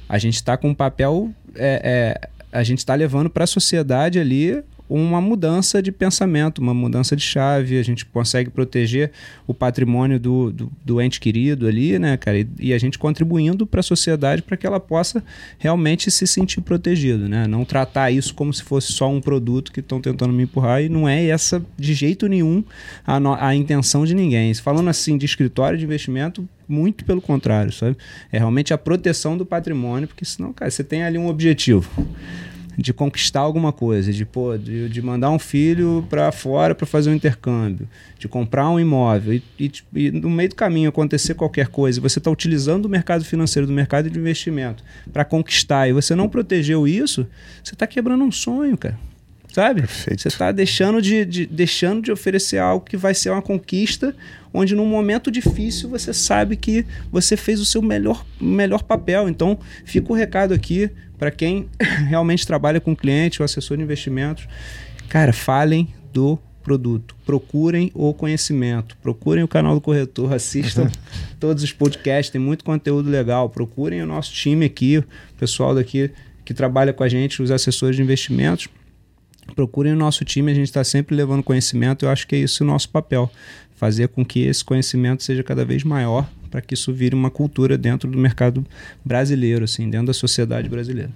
[0.09, 4.18] a gente está com um papel, é, é, a gente está levando para a sociedade
[4.18, 7.78] ali uma mudança de pensamento, uma mudança de chave.
[7.78, 9.12] A gente consegue proteger
[9.47, 12.39] o patrimônio do, do, do ente querido ali, né, cara?
[12.39, 15.22] E, e a gente contribuindo para a sociedade para que ela possa
[15.59, 17.47] realmente se sentir protegido, né?
[17.47, 20.89] Não tratar isso como se fosse só um produto que estão tentando me empurrar e
[20.89, 22.64] não é essa de jeito nenhum
[23.07, 24.53] a, no- a intenção de ninguém.
[24.55, 27.97] Falando assim de escritório de investimento, muito pelo contrário, sabe?
[28.30, 31.89] É realmente a proteção do patrimônio, porque senão, cara, você tem ali um objetivo
[32.81, 37.11] de conquistar alguma coisa, de, pô, de, de mandar um filho para fora para fazer
[37.11, 41.66] um intercâmbio, de comprar um imóvel e, e, e no meio do caminho acontecer qualquer
[41.66, 45.93] coisa, e você está utilizando o mercado financeiro, do mercado de investimento para conquistar e
[45.93, 47.26] você não protegeu isso,
[47.64, 48.97] você está quebrando um sonho, cara.
[49.51, 49.81] Sabe?
[49.81, 50.22] Perfeito.
[50.22, 54.14] Você está deixando de, de- deixando de oferecer algo que vai ser uma conquista,
[54.55, 59.26] onde num momento difícil você sabe que você fez o seu melhor, melhor papel.
[59.29, 61.69] Então, fica o recado aqui para quem
[62.09, 64.49] realmente trabalha com cliente ou assessor de investimentos.
[65.09, 67.16] Cara, falem do produto.
[67.25, 68.97] Procurem o conhecimento.
[69.03, 70.33] Procurem o canal do corretor.
[70.33, 70.91] Assistam
[71.41, 72.31] todos os podcasts.
[72.31, 73.49] Tem muito conteúdo legal.
[73.49, 75.05] Procurem o nosso time aqui, o
[75.39, 76.11] pessoal daqui
[76.45, 78.69] que trabalha com a gente, os assessores de investimentos
[79.55, 82.05] procurem o nosso time, a gente está sempre levando conhecimento.
[82.05, 83.31] Eu acho que é isso o nosso papel.
[83.77, 87.76] Fazer com que esse conhecimento seja cada vez maior para que isso vire uma cultura
[87.78, 88.66] dentro do mercado
[89.05, 91.11] brasileiro, assim, dentro da sociedade brasileira.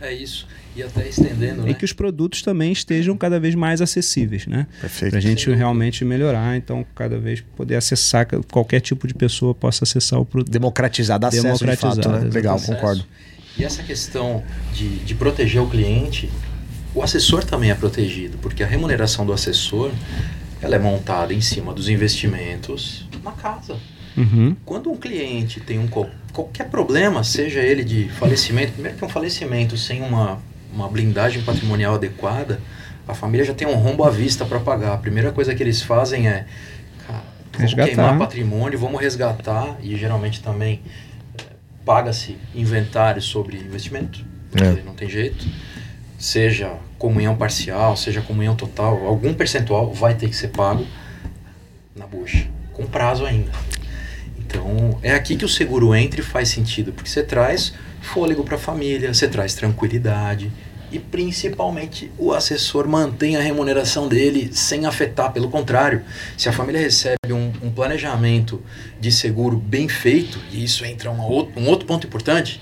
[0.00, 0.46] É isso.
[0.76, 1.70] E até estendendo, né?
[1.70, 4.66] E que os produtos também estejam cada vez mais acessíveis, né?
[4.80, 5.10] Perfeito.
[5.10, 9.84] Para a gente realmente melhorar, então cada vez poder acessar, qualquer tipo de pessoa possa
[9.84, 10.50] acessar o produto.
[10.50, 12.02] Democratizar, dar acesso de fato, né?
[12.02, 12.72] Democratizado, Legal, Acesso.
[12.72, 13.06] concordo.
[13.56, 16.28] E essa questão de, de proteger o cliente,
[16.92, 19.92] o assessor também é protegido, porque a remuneração do assessor
[20.60, 23.76] ela é montada em cima dos investimentos na casa.
[24.16, 24.56] Uhum.
[24.64, 29.08] Quando um cliente tem um qual- qualquer problema, seja ele de falecimento, primeiro que um
[29.08, 30.38] falecimento sem uma,
[30.72, 32.60] uma blindagem patrimonial adequada,
[33.08, 34.94] a família já tem um rombo à vista para pagar.
[34.94, 36.46] A primeira coisa que eles fazem é,
[37.06, 37.86] cara, Vamos Resgatar.
[37.86, 40.80] queimar patrimônio, vamos resgatar e geralmente também
[41.38, 41.42] eh,
[41.84, 44.24] paga-se inventário sobre investimento,
[44.56, 44.82] É.
[44.84, 45.44] não tem jeito.
[46.18, 50.86] Seja comunhão parcial, seja comunhão total, algum percentual vai ter que ser pago
[51.94, 53.50] na bucha, com prazo ainda.
[54.54, 58.54] Então é aqui que o seguro entra e faz sentido, porque você traz fôlego para
[58.54, 60.50] a família, você traz tranquilidade
[60.92, 65.32] e principalmente o assessor mantém a remuneração dele sem afetar.
[65.32, 66.02] Pelo contrário,
[66.38, 68.62] se a família recebe um, um planejamento
[69.00, 72.60] de seguro bem feito, e isso entra uma outro, um outro ponto importante,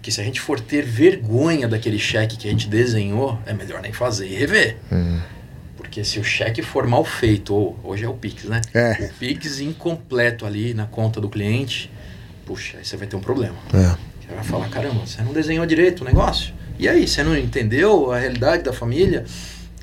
[0.00, 3.82] que se a gente for ter vergonha daquele cheque que a gente desenhou, é melhor
[3.82, 4.78] nem fazer e rever.
[5.94, 8.60] Porque se o cheque for mal feito, ou hoje é o Pix, né?
[8.74, 9.10] É.
[9.12, 11.88] O Pix incompleto ali na conta do cliente,
[12.44, 13.54] puxa, aí você vai ter um problema.
[13.72, 13.96] É.
[14.20, 16.52] Você vai falar, caramba, você não desenhou direito o negócio?
[16.80, 19.24] E aí, você não entendeu a realidade da família?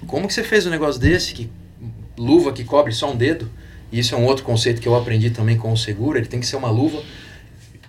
[0.06, 1.34] Como que você fez um negócio desse?
[1.34, 1.50] Que
[2.18, 3.50] luva que cobre só um dedo?
[3.90, 6.18] E isso é um outro conceito que eu aprendi também com o seguro.
[6.18, 7.02] Ele tem que ser uma luva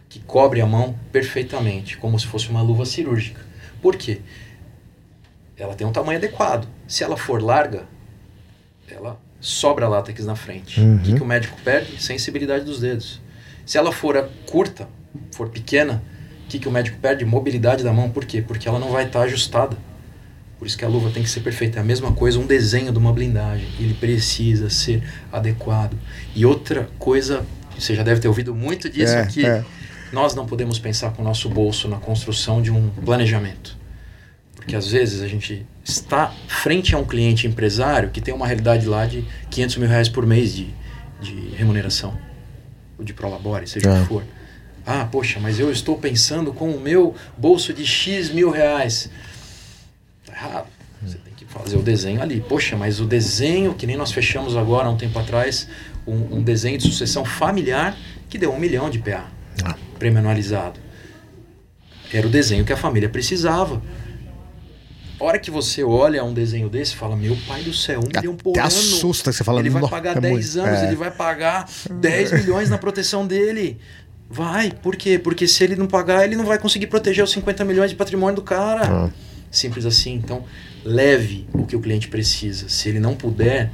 [0.09, 3.41] que cobre a mão perfeitamente, como se fosse uma luva cirúrgica.
[3.83, 4.21] Por quê?
[5.57, 6.69] Ela tem um tamanho adequado.
[6.87, 7.91] Se ela for larga,
[8.91, 10.81] ela sobra látex na frente.
[10.81, 10.97] Uhum.
[10.97, 12.03] O que, que o médico perde?
[12.03, 13.21] Sensibilidade dos dedos.
[13.67, 14.89] Se ela for curta,
[15.33, 16.03] for pequena,
[16.45, 17.25] o que, que o médico perde?
[17.25, 18.11] Mobilidade da mão.
[18.11, 18.43] Por quê?
[18.43, 19.77] Porque ela não vai estar ajustada.
[20.59, 21.79] Por isso que a luva tem que ser perfeita.
[21.79, 23.67] É a mesma coisa um desenho de uma blindagem.
[23.81, 25.03] Ele precisa ser
[25.33, 25.97] adequado.
[26.37, 27.45] E outra coisa,
[27.77, 29.45] você já deve ter ouvido muito disso É, aqui.
[29.45, 29.65] é.
[30.13, 33.77] Nós não podemos pensar com o nosso bolso na construção de um planejamento.
[34.63, 38.87] Porque às vezes a gente está frente a um cliente empresário que tem uma realidade
[38.87, 40.69] lá de 500 mil reais por mês de,
[41.21, 42.17] de remuneração.
[42.97, 44.01] Ou de prolabore, seja o É.
[44.01, 44.23] que for.
[44.87, 49.11] Ah, poxa, mas eu estou pensando com o meu bolso de X mil reais.
[50.27, 50.67] Tá errado.
[51.03, 52.41] Você tem que fazer o desenho ali.
[52.41, 55.69] Poxa, mas o desenho, que nem nós fechamos agora há um tempo atrás,
[56.07, 57.97] um, um desenho de sucessão familiar
[58.29, 59.27] que deu um milhão de PA,
[59.65, 59.75] Ah.
[59.99, 60.79] prêmio anualizado.
[62.13, 63.83] Era o desenho que a família precisava.
[65.23, 68.35] A hora que você olha um desenho desse, fala: Meu pai do céu, um milhão
[68.35, 68.67] por Até ano.
[68.67, 70.87] assusta você fala, Ele vai "Nó, pagar é 10 muito." anos, É.
[70.89, 73.79] ele vai pagar 10 milhões na proteção dele.
[74.29, 75.21] Vai, por quê?
[75.21, 78.35] Porque se ele não pagar, ele não vai conseguir proteger os 50 milhões de patrimônio
[78.35, 78.83] do cara.
[78.85, 79.11] Ah.
[79.49, 80.15] Simples assim.
[80.15, 80.43] Então,
[80.85, 82.69] leve o que o cliente precisa.
[82.69, 83.71] Se ele não puder,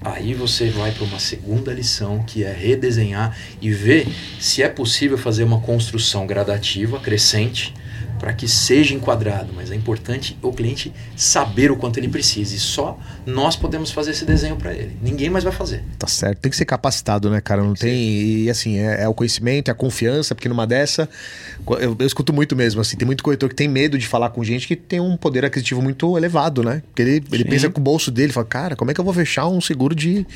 [0.00, 4.08] aí você vai para uma segunda lição, que é redesenhar e ver
[4.40, 7.72] se é possível fazer uma construção gradativa, crescente,
[8.18, 9.52] para que seja enquadrado.
[9.54, 12.54] Mas é importante o cliente saber o quanto ele precisa.
[12.54, 14.96] E só nós podemos fazer esse desenho para ele.
[15.02, 15.84] Ninguém mais vai fazer.
[15.98, 16.40] Tá certo.
[16.40, 17.62] Tem que ser capacitado, né, cara?
[17.62, 17.94] Não tem.
[17.94, 21.08] E assim, é, é o conhecimento, é a confiança, porque numa dessa.
[21.80, 22.96] Eu, eu escuto muito mesmo, assim.
[22.96, 25.80] Tem muito corretor que tem medo de falar com gente que tem um poder aquisitivo
[25.82, 26.82] muito elevado, né?
[26.88, 27.50] Porque ele, ele Sim.
[27.50, 29.94] pensa com o bolso dele, fala, cara, como é que eu vou fechar um seguro
[29.94, 30.26] de.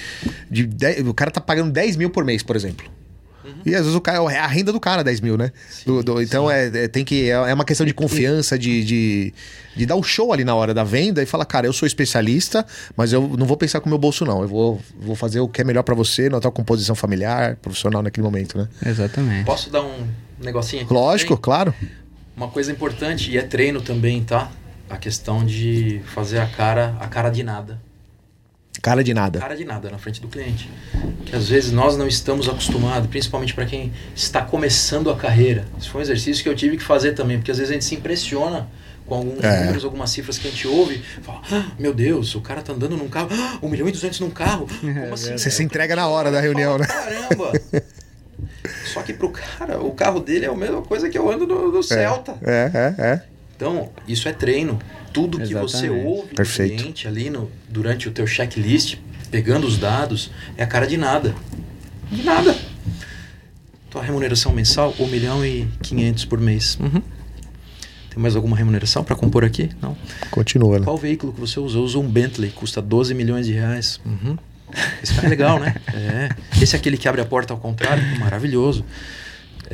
[0.51, 2.87] de 10 o cara tá pagando 10 mil por mês, por exemplo.
[3.67, 5.51] E às vezes o cara, é a renda do cara 10 mil, né?
[5.87, 9.35] Do- do- então é, é- tem que, é é uma questão de confiança, de, de,
[9.77, 12.65] de dar o show ali na hora da venda e falar, cara, eu sou especialista,
[12.97, 14.43] mas eu não vou pensar com o meu bolso, não.
[14.43, 18.03] Eu vou, vou fazer o que é melhor pra você, na tua composição familiar, profissional
[18.03, 18.69] naquele momento, né?
[18.87, 19.45] Exatamente.
[19.45, 20.07] Posso dar um
[20.41, 20.93] negocinho aqui?
[20.93, 21.75] Lógico, claro.
[22.37, 24.51] Uma coisa importante, e é treino também, tá?
[24.89, 27.81] A questão de fazer a cara, a cara de nada.
[28.83, 29.39] Cara de nada.
[29.39, 30.69] Cara de nada na frente do cliente.
[31.25, 35.65] Que às vezes nós não estamos acostumados, principalmente para quem está começando a carreira.
[35.79, 37.85] Isso foi um exercício que eu tive que fazer também, porque às vezes a gente
[37.85, 38.69] se impressiona
[39.07, 39.61] com alguns É.
[39.61, 41.01] números, algumas cifras que a gente ouve.
[41.23, 44.19] Fala, "Ah, meu Deus, o cara tá andando num carro, ah, 1 milhão e 200
[44.19, 44.67] num carro.
[44.81, 45.39] Como assim?
[45.39, 46.87] Você se entrega na hora da reunião, né?
[46.87, 47.53] Caramba!
[48.93, 51.71] Só que pro cara, o carro dele é a mesma coisa que eu ando no,
[51.71, 52.35] no Celta.
[52.43, 53.23] É, é, é.
[53.57, 54.79] Então, isso é treino.
[55.13, 56.07] Tudo que você Exatamente.
[56.07, 56.77] ouve Perfeito.
[56.77, 58.97] do cliente ali no, durante o teu checklist,
[59.31, 61.35] pegando os dados, é a cara de nada.
[62.11, 62.57] De nada.
[63.91, 66.79] Tua remuneração mensal, 1 milhão e 500 por mês.
[66.81, 67.03] Uhum.
[68.11, 69.71] Tem mais alguma remuneração para compor aqui?
[69.81, 69.97] Não.
[70.31, 70.85] Continua, né?
[70.85, 71.79] Qual veículo que você usa?
[71.79, 74.01] Eu uso um Bentley, custa 12 milhões de reais.
[74.05, 74.37] Uhum.
[75.03, 75.75] Esse cara é legal, né?
[75.95, 76.29] É.
[76.63, 78.85] Esse é aquele que abre a porta ao contrário, maravilhoso.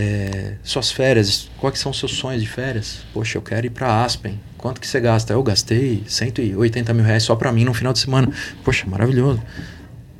[0.01, 2.99] É, suas férias, quais que são os seus sonhos de férias?
[3.13, 4.39] Poxa, eu quero ir para Aspen.
[4.57, 5.33] Quanto que você gasta?
[5.33, 8.31] Eu gastei 180 mil reais só para mim no final de semana.
[8.63, 9.43] Poxa, maravilhoso.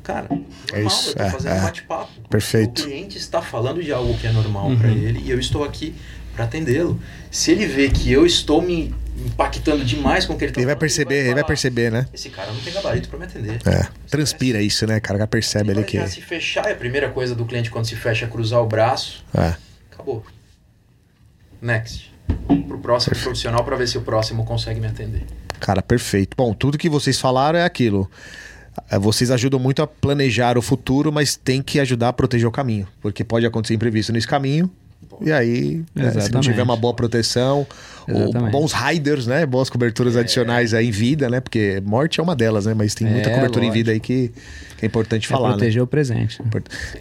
[0.03, 1.59] Cara, normal, É isso, eu tô é, fazendo é.
[1.59, 2.09] um bate-papo.
[2.29, 2.81] Perfeito.
[2.81, 4.97] O cliente está falando de algo que é normal para Uhum.
[4.97, 5.95] ele e eu estou aqui
[6.35, 6.99] para atendê-lo.
[7.31, 8.93] Se ele vê que eu estou me
[9.25, 11.91] impactando demais com o que ele está Ele vai falando, perceber, ele vai falar, perceber,
[11.91, 12.07] né?
[12.13, 13.59] Esse cara não tem gabarito para me atender.
[13.65, 13.87] É.
[14.09, 15.19] Transpira isso, né, cara?
[15.19, 15.97] Já percebe ali Ele que.
[15.99, 18.65] vai se fechar, é a primeira coisa do cliente quando se fecha é cruzar o
[18.65, 19.23] braço.
[19.37, 19.53] É.
[20.09, 20.25] Acabou.
[21.61, 22.11] Next.
[22.67, 25.25] Pro próximo profissional para ver se o próximo consegue me atender.
[25.59, 26.35] Cara, perfeito.
[26.37, 28.09] Bom, tudo que vocês falaram é aquilo.
[28.89, 32.51] eh, vocês ajudam muito a planejar o futuro, mas tem que ajudar a proteger o
[32.51, 34.71] caminho, porque pode acontecer imprevisto nesse caminho.
[35.21, 37.67] E aí, né, se não tiver uma boa proteção,
[38.51, 39.45] bons riders, né?
[39.45, 41.39] Boas coberturas adicionais aí em vida, né?
[41.41, 42.73] Porque morte é uma delas, né?
[42.73, 43.73] Mas tem muita É, cobertura em lógico.
[43.73, 44.31] vida aí que,
[44.77, 45.53] que é importante É falar, né?
[45.55, 46.41] proteger o presente.
[46.41, 46.49] né?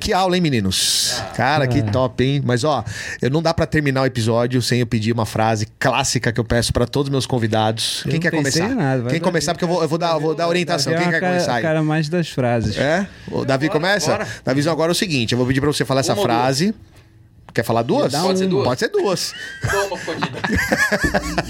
[0.01, 1.22] Que aula, hein, meninos?
[1.36, 2.42] Cara, que top, hein?
[2.44, 2.84] Mas, ó,
[3.22, 6.44] eu não dá pra terminar o episódio sem eu pedir uma frase clássica que eu
[6.44, 8.03] peço pra todos os meus convidados.
[8.05, 8.66] Eu Quem não quer começar?
[8.70, 10.92] em nada, vai Quem começar, porque eu vou, eu vou dar, eu vou dar orientação.
[10.92, 11.62] Davi Quem é quer cara, começar aí?
[11.62, 12.76] cara mais das frases.
[12.76, 13.07] É?
[13.30, 14.11] O Davi Bora, começa?
[14.11, 14.26] bora.
[14.44, 16.74] Davizão, agora é o seguinte: eu vou pedir pra você falar essa Uma ou frase.
[17.55, 18.12] Quer falar duas?
[18.12, 18.64] Pode ser duas?
[18.64, 19.34] Pode ser duas.
[19.70, 20.38] Toma, fodida.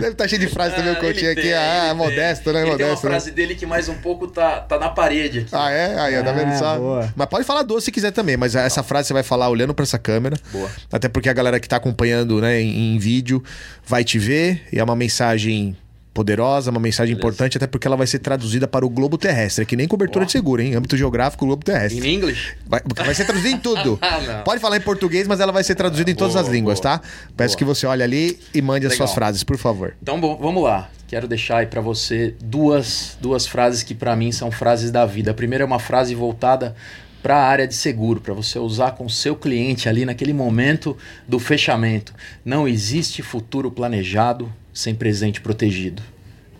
[0.00, 1.42] Deve estar cheio de frase também o Ah, Coutinho ele aqui.
[1.42, 2.52] tem, Ah, ele modesto, tem.
[2.54, 2.60] né?
[2.60, 3.06] Ele tem uma Modesto.
[3.06, 3.10] né?
[3.12, 5.48] frase dele que mais um pouco tá, tá na parede aqui.
[5.52, 5.98] Ah, é?
[5.98, 6.78] Aí, tá vendo Ah, só?
[6.78, 7.12] boa.
[7.16, 9.82] Mas pode falar duas se quiser também, mas essa frase você vai falar olhando pra
[9.82, 10.36] essa câmera.
[10.52, 10.70] Boa.
[10.92, 13.42] Até porque a galera que tá acompanhando né, em, em vídeo
[13.86, 15.76] vai te ver e é uma mensagem
[16.14, 19.76] poderosa, uma mensagem importante, até porque ela vai ser traduzida para o globo terrestre, que
[19.76, 20.76] nem cobertura de seguro, hein?
[20.76, 22.08] Âmbito geográfico, globo terrestre.
[22.08, 22.56] In English?
[22.64, 23.98] Vai, vai ser traduzida em tudo.
[24.14, 24.42] Ah.
[24.44, 26.98] Pode falar em português, mas ela vai ser traduzida em todas Boa, as línguas, boa.
[26.98, 27.08] tá?
[27.36, 27.58] Peço Boa.
[27.58, 29.08] que você olhe ali e mande as Legal.
[29.08, 29.96] suas frases, por favor.
[30.00, 30.88] Então bom, vamos lá.
[31.08, 35.32] Quero deixar aí pra você duas, duas frases que pra mim são frases da vida.
[35.32, 36.76] A primeira é uma frase voltada
[37.22, 40.96] para a área de seguro, para você usar com o seu cliente ali naquele momento
[41.26, 42.14] do fechamento.
[42.44, 46.02] Não existe futuro planejado sem presente protegido.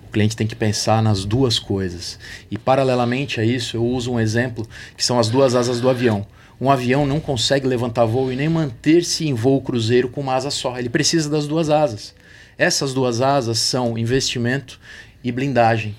[0.08, 2.18] O cliente tem que pensar nas duas coisas.
[2.50, 6.24] E paralelamente a isso, eu uso um exemplo que são as duas asas do avião.
[6.60, 10.50] Um avião não consegue levantar voo e nem manter-se em voo cruzeiro com uma asa
[10.50, 10.78] só.
[10.78, 12.14] Ele precisa das duas asas.
[12.56, 14.78] Essas duas asas são investimento
[15.22, 15.96] e blindagem.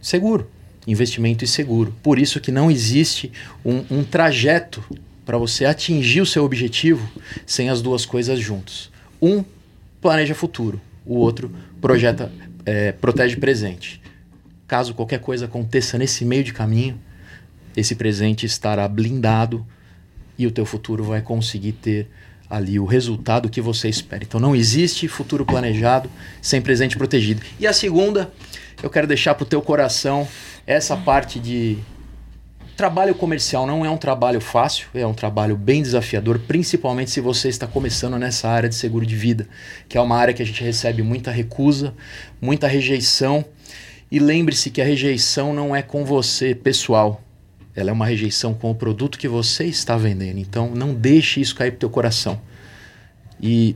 [0.00, 0.48] Seguro.
[0.86, 1.94] Investimento e seguro.
[2.02, 3.32] Por isso que não existe
[3.64, 4.84] um, um trajeto
[5.24, 7.10] para você atingir o seu objetivo
[7.46, 8.92] sem as duas coisas juntos.
[9.20, 9.42] Um
[10.00, 11.50] planeja futuro, o outro
[11.80, 12.32] projeta,
[12.64, 14.00] é, protege presente.
[14.66, 16.98] Caso qualquer coisa aconteça nesse meio de caminho,
[17.76, 19.66] esse presente estará blindado
[20.38, 22.08] e o teu futuro vai conseguir ter
[22.48, 24.24] ali o resultado que você espera.
[24.24, 26.08] Então não existe futuro planejado
[26.40, 27.42] sem presente protegido.
[27.58, 28.32] E a segunda,
[28.82, 30.26] eu quero deixar para o teu coração
[30.66, 31.78] essa parte de
[32.76, 37.48] trabalho comercial não é um trabalho fácil, é um trabalho bem desafiador, principalmente se você
[37.48, 39.48] está começando nessa área de seguro de vida,
[39.88, 41.94] que é uma área que a gente recebe muita recusa,
[42.40, 43.44] muita rejeição.
[44.10, 47.22] E lembre-se que a rejeição não é com você pessoal,
[47.74, 50.38] ela é uma rejeição com o produto que você está vendendo.
[50.38, 52.40] Então não deixe isso cair pro teu coração.
[53.40, 53.74] E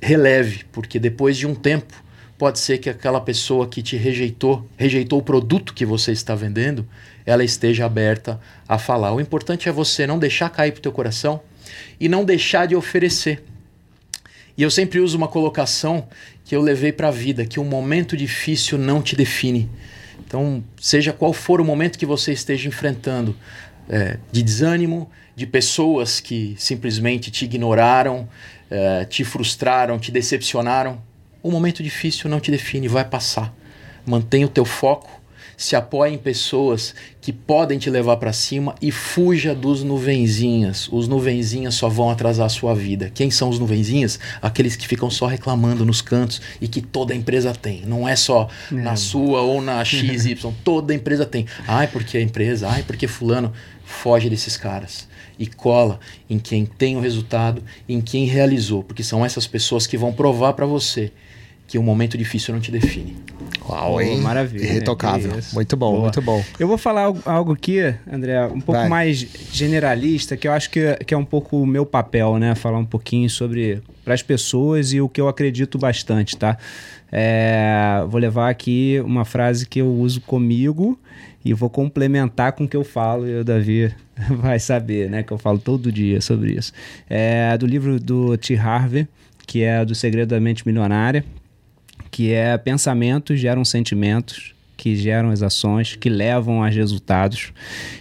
[0.00, 1.94] releve, porque depois de um tempo
[2.36, 6.86] pode ser que aquela pessoa que te rejeitou, rejeitou o produto que você está vendendo,
[7.28, 9.12] ela esteja aberta a falar.
[9.12, 11.42] O importante é você não deixar cair pro teu coração
[12.00, 13.44] e não deixar de oferecer.
[14.56, 16.08] E eu sempre uso uma colocação
[16.42, 19.68] que eu levei para a vida, que um momento difícil não te define.
[20.26, 23.36] Então, seja qual for o momento que você esteja enfrentando,
[23.90, 28.26] é, de desânimo, de pessoas que simplesmente te ignoraram,
[28.70, 31.00] é, te frustraram, te decepcionaram,
[31.42, 33.54] o momento difícil não te define, vai passar.
[34.06, 35.17] Mantenha o teu foco,
[35.58, 40.88] se apoie em pessoas que podem te levar para cima e fuja dos nuvenzinhas.
[40.92, 43.10] Os nuvenzinhas só vão atrasar a sua vida.
[43.12, 44.20] Quem são os nuvenzinhas?
[44.40, 47.82] Aqueles que ficam só reclamando nos cantos e que toda empresa tem.
[47.84, 51.44] Não é só na sua ou na XY, toda empresa tem.
[51.66, 53.52] Ai, porque a empresa, ai, porque fulano
[53.84, 55.98] foge desses caras e cola
[56.30, 60.52] em quem tem o resultado, em quem realizou, porque são essas pessoas que vão provar
[60.52, 61.10] para você
[61.66, 63.16] que um momento difícil não te define.
[63.68, 64.20] Uau, hein?
[64.20, 65.32] maravilha, Irretocável.
[65.32, 65.54] que isso.
[65.54, 66.02] Muito bom, Boa.
[66.02, 66.42] muito bom.
[66.58, 68.88] Eu vou falar algo, algo aqui, André, um pouco Vai.
[68.88, 69.18] mais
[69.52, 72.54] generalista, que eu acho que, que é um pouco o meu papel, né?
[72.54, 76.56] Falar um pouquinho sobre para as pessoas e o que eu acredito bastante, tá?
[77.12, 80.98] É, vou levar aqui uma frase que eu uso comigo
[81.44, 83.94] e vou complementar com o que eu falo e o Davi
[84.30, 85.22] vai saber, né?
[85.22, 86.72] Que eu falo todo dia sobre isso.
[87.08, 88.56] É do livro do T.
[88.56, 89.06] Harvey,
[89.46, 91.24] que é do Segredo da Mente Milionária
[92.18, 97.52] que é pensamentos geram sentimentos, que geram as ações, que levam a resultados.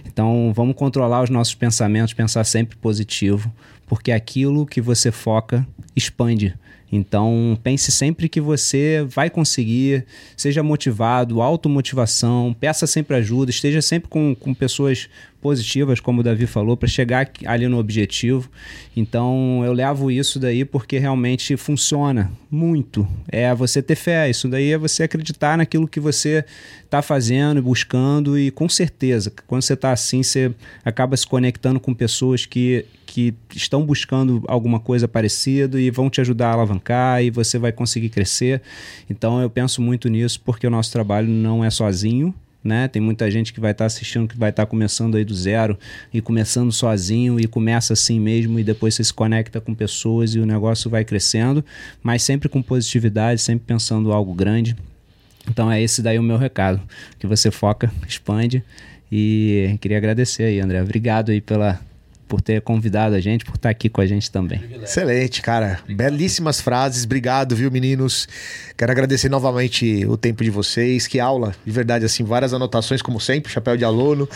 [0.07, 3.53] Então, vamos controlar os nossos pensamentos, pensar sempre positivo,
[3.86, 5.63] porque aquilo que você foca
[5.95, 6.55] expande.
[6.91, 10.03] Então, pense sempre que você vai conseguir,
[10.36, 15.07] seja motivado, automotivação, peça sempre ajuda, esteja sempre com, com pessoas
[15.41, 18.49] positivas, como o Davi falou, para chegar ali no objetivo.
[18.95, 23.07] Então, eu levo isso daí porque realmente funciona muito.
[23.27, 26.43] É você ter fé, isso daí é você acreditar naquilo que você
[26.83, 30.51] está fazendo, buscando, e com certeza, quando você está assim, você
[30.83, 36.21] acaba se conectando com pessoas que, que estão buscando alguma coisa parecida e vão te
[36.21, 38.61] ajudar a alavancar e você vai conseguir crescer.
[39.09, 42.33] Então eu penso muito nisso porque o nosso trabalho não é sozinho,
[42.68, 42.88] né?
[42.88, 45.34] Tem muita gente que vai estar tá assistindo que vai estar tá começando aí do
[45.34, 45.78] zero
[46.13, 50.39] e começando sozinho e começa assim mesmo e depois você se conecta com pessoas e
[50.39, 51.63] o negócio vai crescendo,
[52.03, 54.76] mas sempre com positividade, sempre pensando algo grande.
[55.49, 56.82] Então é esse daí o meu recado,
[57.18, 58.63] que você foca, expande
[59.11, 60.82] e queria agradecer aí, André.
[60.82, 61.80] Obrigado aí pela
[62.28, 64.61] por ter convidado a gente, por estar aqui com a gente também.
[64.84, 65.80] Excelente, cara.
[65.84, 66.11] Obrigado.
[66.11, 67.05] Belíssimas frases.
[67.05, 68.28] Obrigado, viu, meninos?
[68.78, 71.07] Quero agradecer novamente o tempo de vocês.
[71.07, 74.30] Que aula, de verdade, assim, várias anotações, como sempre, chapéu de aluno.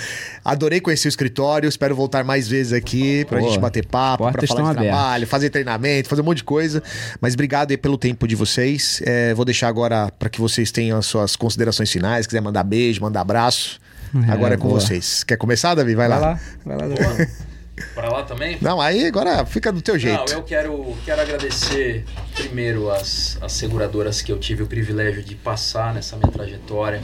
[0.44, 1.68] Adorei conhecer o escritório.
[1.68, 4.88] Espero voltar mais vezes aqui pra Pô, gente bater papo, pra falar de abertas.
[4.90, 6.82] trabalho, fazer treinamento, fazer um monte de coisa.
[7.20, 9.02] Mas obrigado aí pelo tempo de vocês.
[9.06, 12.26] É, vou deixar agora para que vocês tenham as suas considerações finais.
[12.26, 13.80] Quiser mandar beijo, mandar abraço.
[14.28, 14.80] É, agora é com boa.
[14.80, 15.24] vocês.
[15.24, 15.96] Quer começar, Davi?
[15.96, 16.28] Vai, vai lá.
[16.32, 16.40] lá.
[16.66, 17.32] Vai lá, Davi.
[17.94, 18.58] Para lá também?
[18.62, 20.18] Não, aí agora fica do teu jeito.
[20.18, 22.06] Não, eu quero, quero agradecer
[22.36, 27.02] primeiro as, as seguradoras que eu tive o privilégio de passar nessa minha trajetória,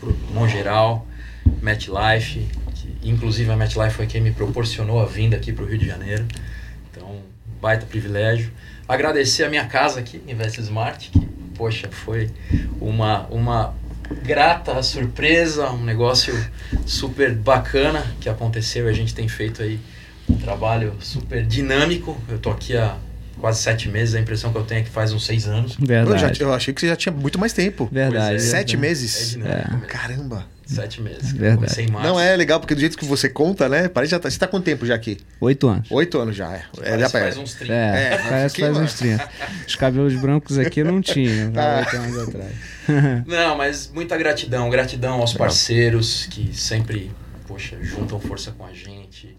[0.00, 1.06] pro Mongeral,
[1.62, 5.78] MetLife, que inclusive a MetLife foi quem me proporcionou a vinda aqui para o Rio
[5.78, 6.26] de Janeiro.
[6.90, 7.20] Então,
[7.60, 8.50] baita privilégio.
[8.88, 11.26] Agradecer a minha casa aqui, Invest Smart, que,
[11.56, 12.30] poxa, foi
[12.80, 13.74] uma, uma
[14.22, 16.34] grata surpresa, um negócio
[16.86, 18.88] super bacana que aconteceu.
[18.88, 19.80] A gente tem feito aí
[20.28, 22.16] um trabalho super dinâmico.
[22.28, 22.96] Eu tô aqui há
[23.40, 25.76] quase sete meses, a impressão que eu tenho é que faz uns seis anos.
[25.78, 26.10] Verdade.
[26.10, 27.88] Eu, já, eu achei que você já tinha muito mais tempo.
[27.90, 28.36] Verdade.
[28.36, 28.78] É, sete é.
[28.78, 29.34] meses?
[29.34, 29.84] É dinâmico.
[29.84, 29.86] É.
[29.86, 30.56] Caramba.
[30.66, 31.30] Sete meses.
[31.30, 31.86] Verdade.
[31.92, 33.88] Não, é legal, porque do jeito que você conta, né?
[33.88, 35.18] Parece já tá, você tá quanto tempo já aqui?
[35.40, 35.88] Oito anos.
[35.92, 36.64] Oito anos já, é.
[36.82, 37.72] é já faz uns 30.
[37.72, 39.28] É, é parece faz uns 30.
[39.64, 41.78] Os cabelos brancos aqui não tinham, ah.
[41.78, 42.52] oito anos atrás.
[43.26, 44.68] não, mas muita gratidão.
[44.68, 47.12] Gratidão aos parceiros que sempre,
[47.46, 49.38] poxa, juntam força com a gente,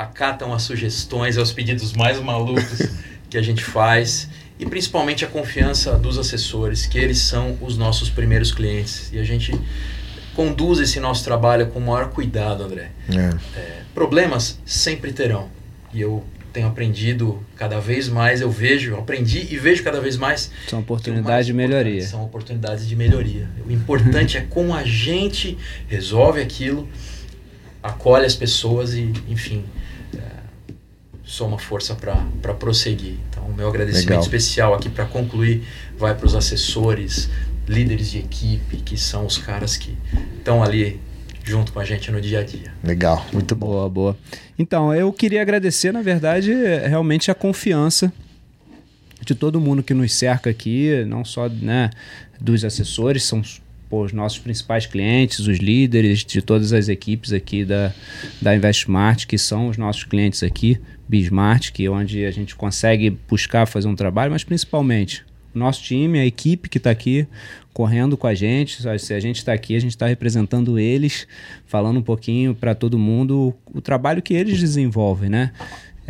[0.00, 2.88] acatam as sugestões, aos pedidos mais malucos
[3.28, 8.08] que a gente faz e principalmente a confiança dos assessores, que eles são os nossos
[8.08, 9.10] primeiros clientes.
[9.12, 9.52] E a gente
[10.34, 12.90] conduz esse nosso trabalho com o maior cuidado, André.
[13.10, 13.58] É.
[13.58, 15.50] É, problemas sempre terão.
[15.92, 20.50] E eu tenho aprendido cada vez mais, eu vejo, aprendi e vejo cada vez mais.
[20.66, 22.02] São oportunidades de melhoria.
[22.02, 23.48] São oportunidades de melhoria.
[23.66, 26.88] O importante é como a gente resolve aquilo,
[27.82, 29.64] acolhe as pessoas e, enfim,
[31.30, 33.14] soma força para prosseguir.
[33.30, 34.22] Então, o meu agradecimento Legal.
[34.22, 35.62] especial aqui para concluir
[35.96, 37.30] vai para os assessores,
[37.68, 39.96] líderes de equipe, que são os caras que
[40.36, 41.00] estão ali
[41.44, 42.74] junto com a gente no dia a dia.
[42.82, 43.68] Legal, muito bom.
[43.68, 44.18] Boa, boa.
[44.58, 48.12] Então, eu queria agradecer, na verdade, realmente a confiança
[49.24, 51.90] de todo mundo que nos cerca aqui, não só né,
[52.40, 53.40] dos assessores, são
[53.88, 57.92] pô, os nossos principais clientes, os líderes de todas as equipes aqui da,
[58.42, 60.80] da InvestSmart, que são os nossos clientes aqui,
[61.10, 66.20] Bismart, que é onde a gente consegue buscar fazer um trabalho, mas principalmente nosso time,
[66.20, 67.26] a equipe que está aqui
[67.74, 68.80] correndo com a gente.
[69.00, 71.26] Se a gente está aqui, a gente está representando eles,
[71.66, 75.52] falando um pouquinho para todo mundo o, o trabalho que eles desenvolvem, né?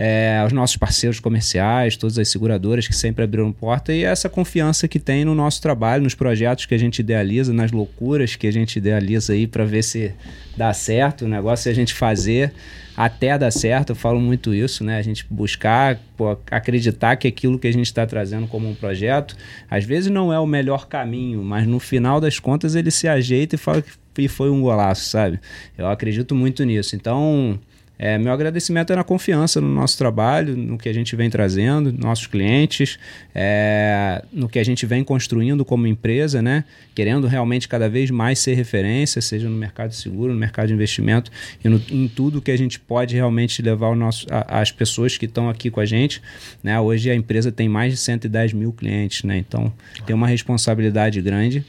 [0.03, 4.88] É, aos nossos parceiros comerciais, todas as seguradoras que sempre abriram porta e essa confiança
[4.88, 8.51] que tem no nosso trabalho, nos projetos que a gente idealiza, nas loucuras que a
[8.51, 10.14] gente idealiza aí para ver se
[10.57, 11.26] dá certo.
[11.26, 12.51] O negócio é a gente fazer
[12.96, 13.90] até dar certo.
[13.90, 14.96] Eu falo muito isso, né?
[14.96, 19.36] A gente buscar, pô, acreditar que aquilo que a gente está trazendo como um projeto,
[19.70, 23.55] às vezes não é o melhor caminho, mas no final das contas ele se ajeita
[23.55, 23.84] e fala
[24.14, 25.38] que foi um golaço, sabe?
[25.76, 26.96] Eu acredito muito nisso.
[26.96, 27.61] Então
[28.03, 31.92] é, meu agradecimento é na confiança no nosso trabalho, no que a gente vem trazendo,
[31.92, 32.98] nossos clientes,
[33.34, 36.64] é, no que a gente vem construindo como empresa, né?
[36.94, 41.30] Querendo realmente cada vez mais ser referência, seja no mercado seguro, no mercado de investimento
[41.62, 45.18] e no, em tudo que a gente pode realmente levar o nosso, a, as pessoas
[45.18, 46.22] que estão aqui com a gente.
[46.62, 46.80] Né?
[46.80, 49.36] Hoje a empresa tem mais de 110 mil clientes, né?
[49.36, 49.70] Então
[50.07, 51.66] tem uma responsabilidade grande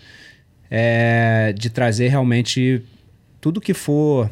[0.70, 2.82] é, de trazer realmente
[3.42, 4.32] tudo que for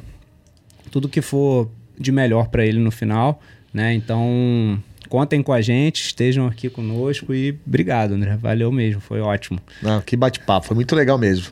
[0.89, 1.69] tudo que for
[1.99, 3.41] de melhor para ele no final,
[3.73, 3.93] né?
[3.93, 8.37] Então, contem com a gente, estejam aqui conosco e obrigado, André.
[8.37, 9.59] Valeu mesmo, foi ótimo.
[10.05, 11.47] Que bate-papo, foi muito legal mesmo.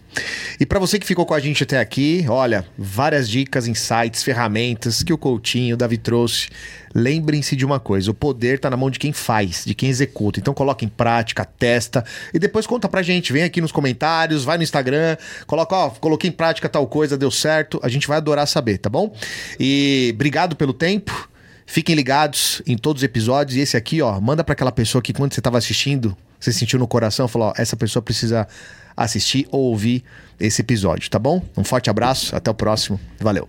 [0.60, 5.04] E para você que ficou com a gente até aqui, olha, várias dicas, insights, ferramentas
[5.04, 6.50] que o Coutinho, o Davi trouxe.
[6.96, 10.40] Lembrem-se de uma coisa: o poder está na mão de quem faz, de quem executa.
[10.40, 12.04] Então coloca em prática, testa
[12.34, 13.34] e depois conta pra gente.
[13.34, 17.32] Vem aqui nos comentários, vai no Instagram, coloca, ó, coloquei em prática tal coisa, deu
[17.32, 17.80] certo.
[17.84, 19.14] A gente vai adorar saber, tá bom?
[19.60, 21.30] E obrigado pelo tempo.
[21.70, 23.58] Fiquem ligados em todos os episódios.
[23.58, 26.80] E esse aqui, ó, manda para aquela pessoa que quando você estava assistindo, você sentiu
[26.80, 28.48] no coração, falou: ó, essa pessoa precisa
[28.96, 30.04] assistir ou ouvir
[30.40, 31.44] esse episódio, tá bom?
[31.56, 33.00] Um forte abraço, até o próximo.
[33.20, 33.48] Valeu.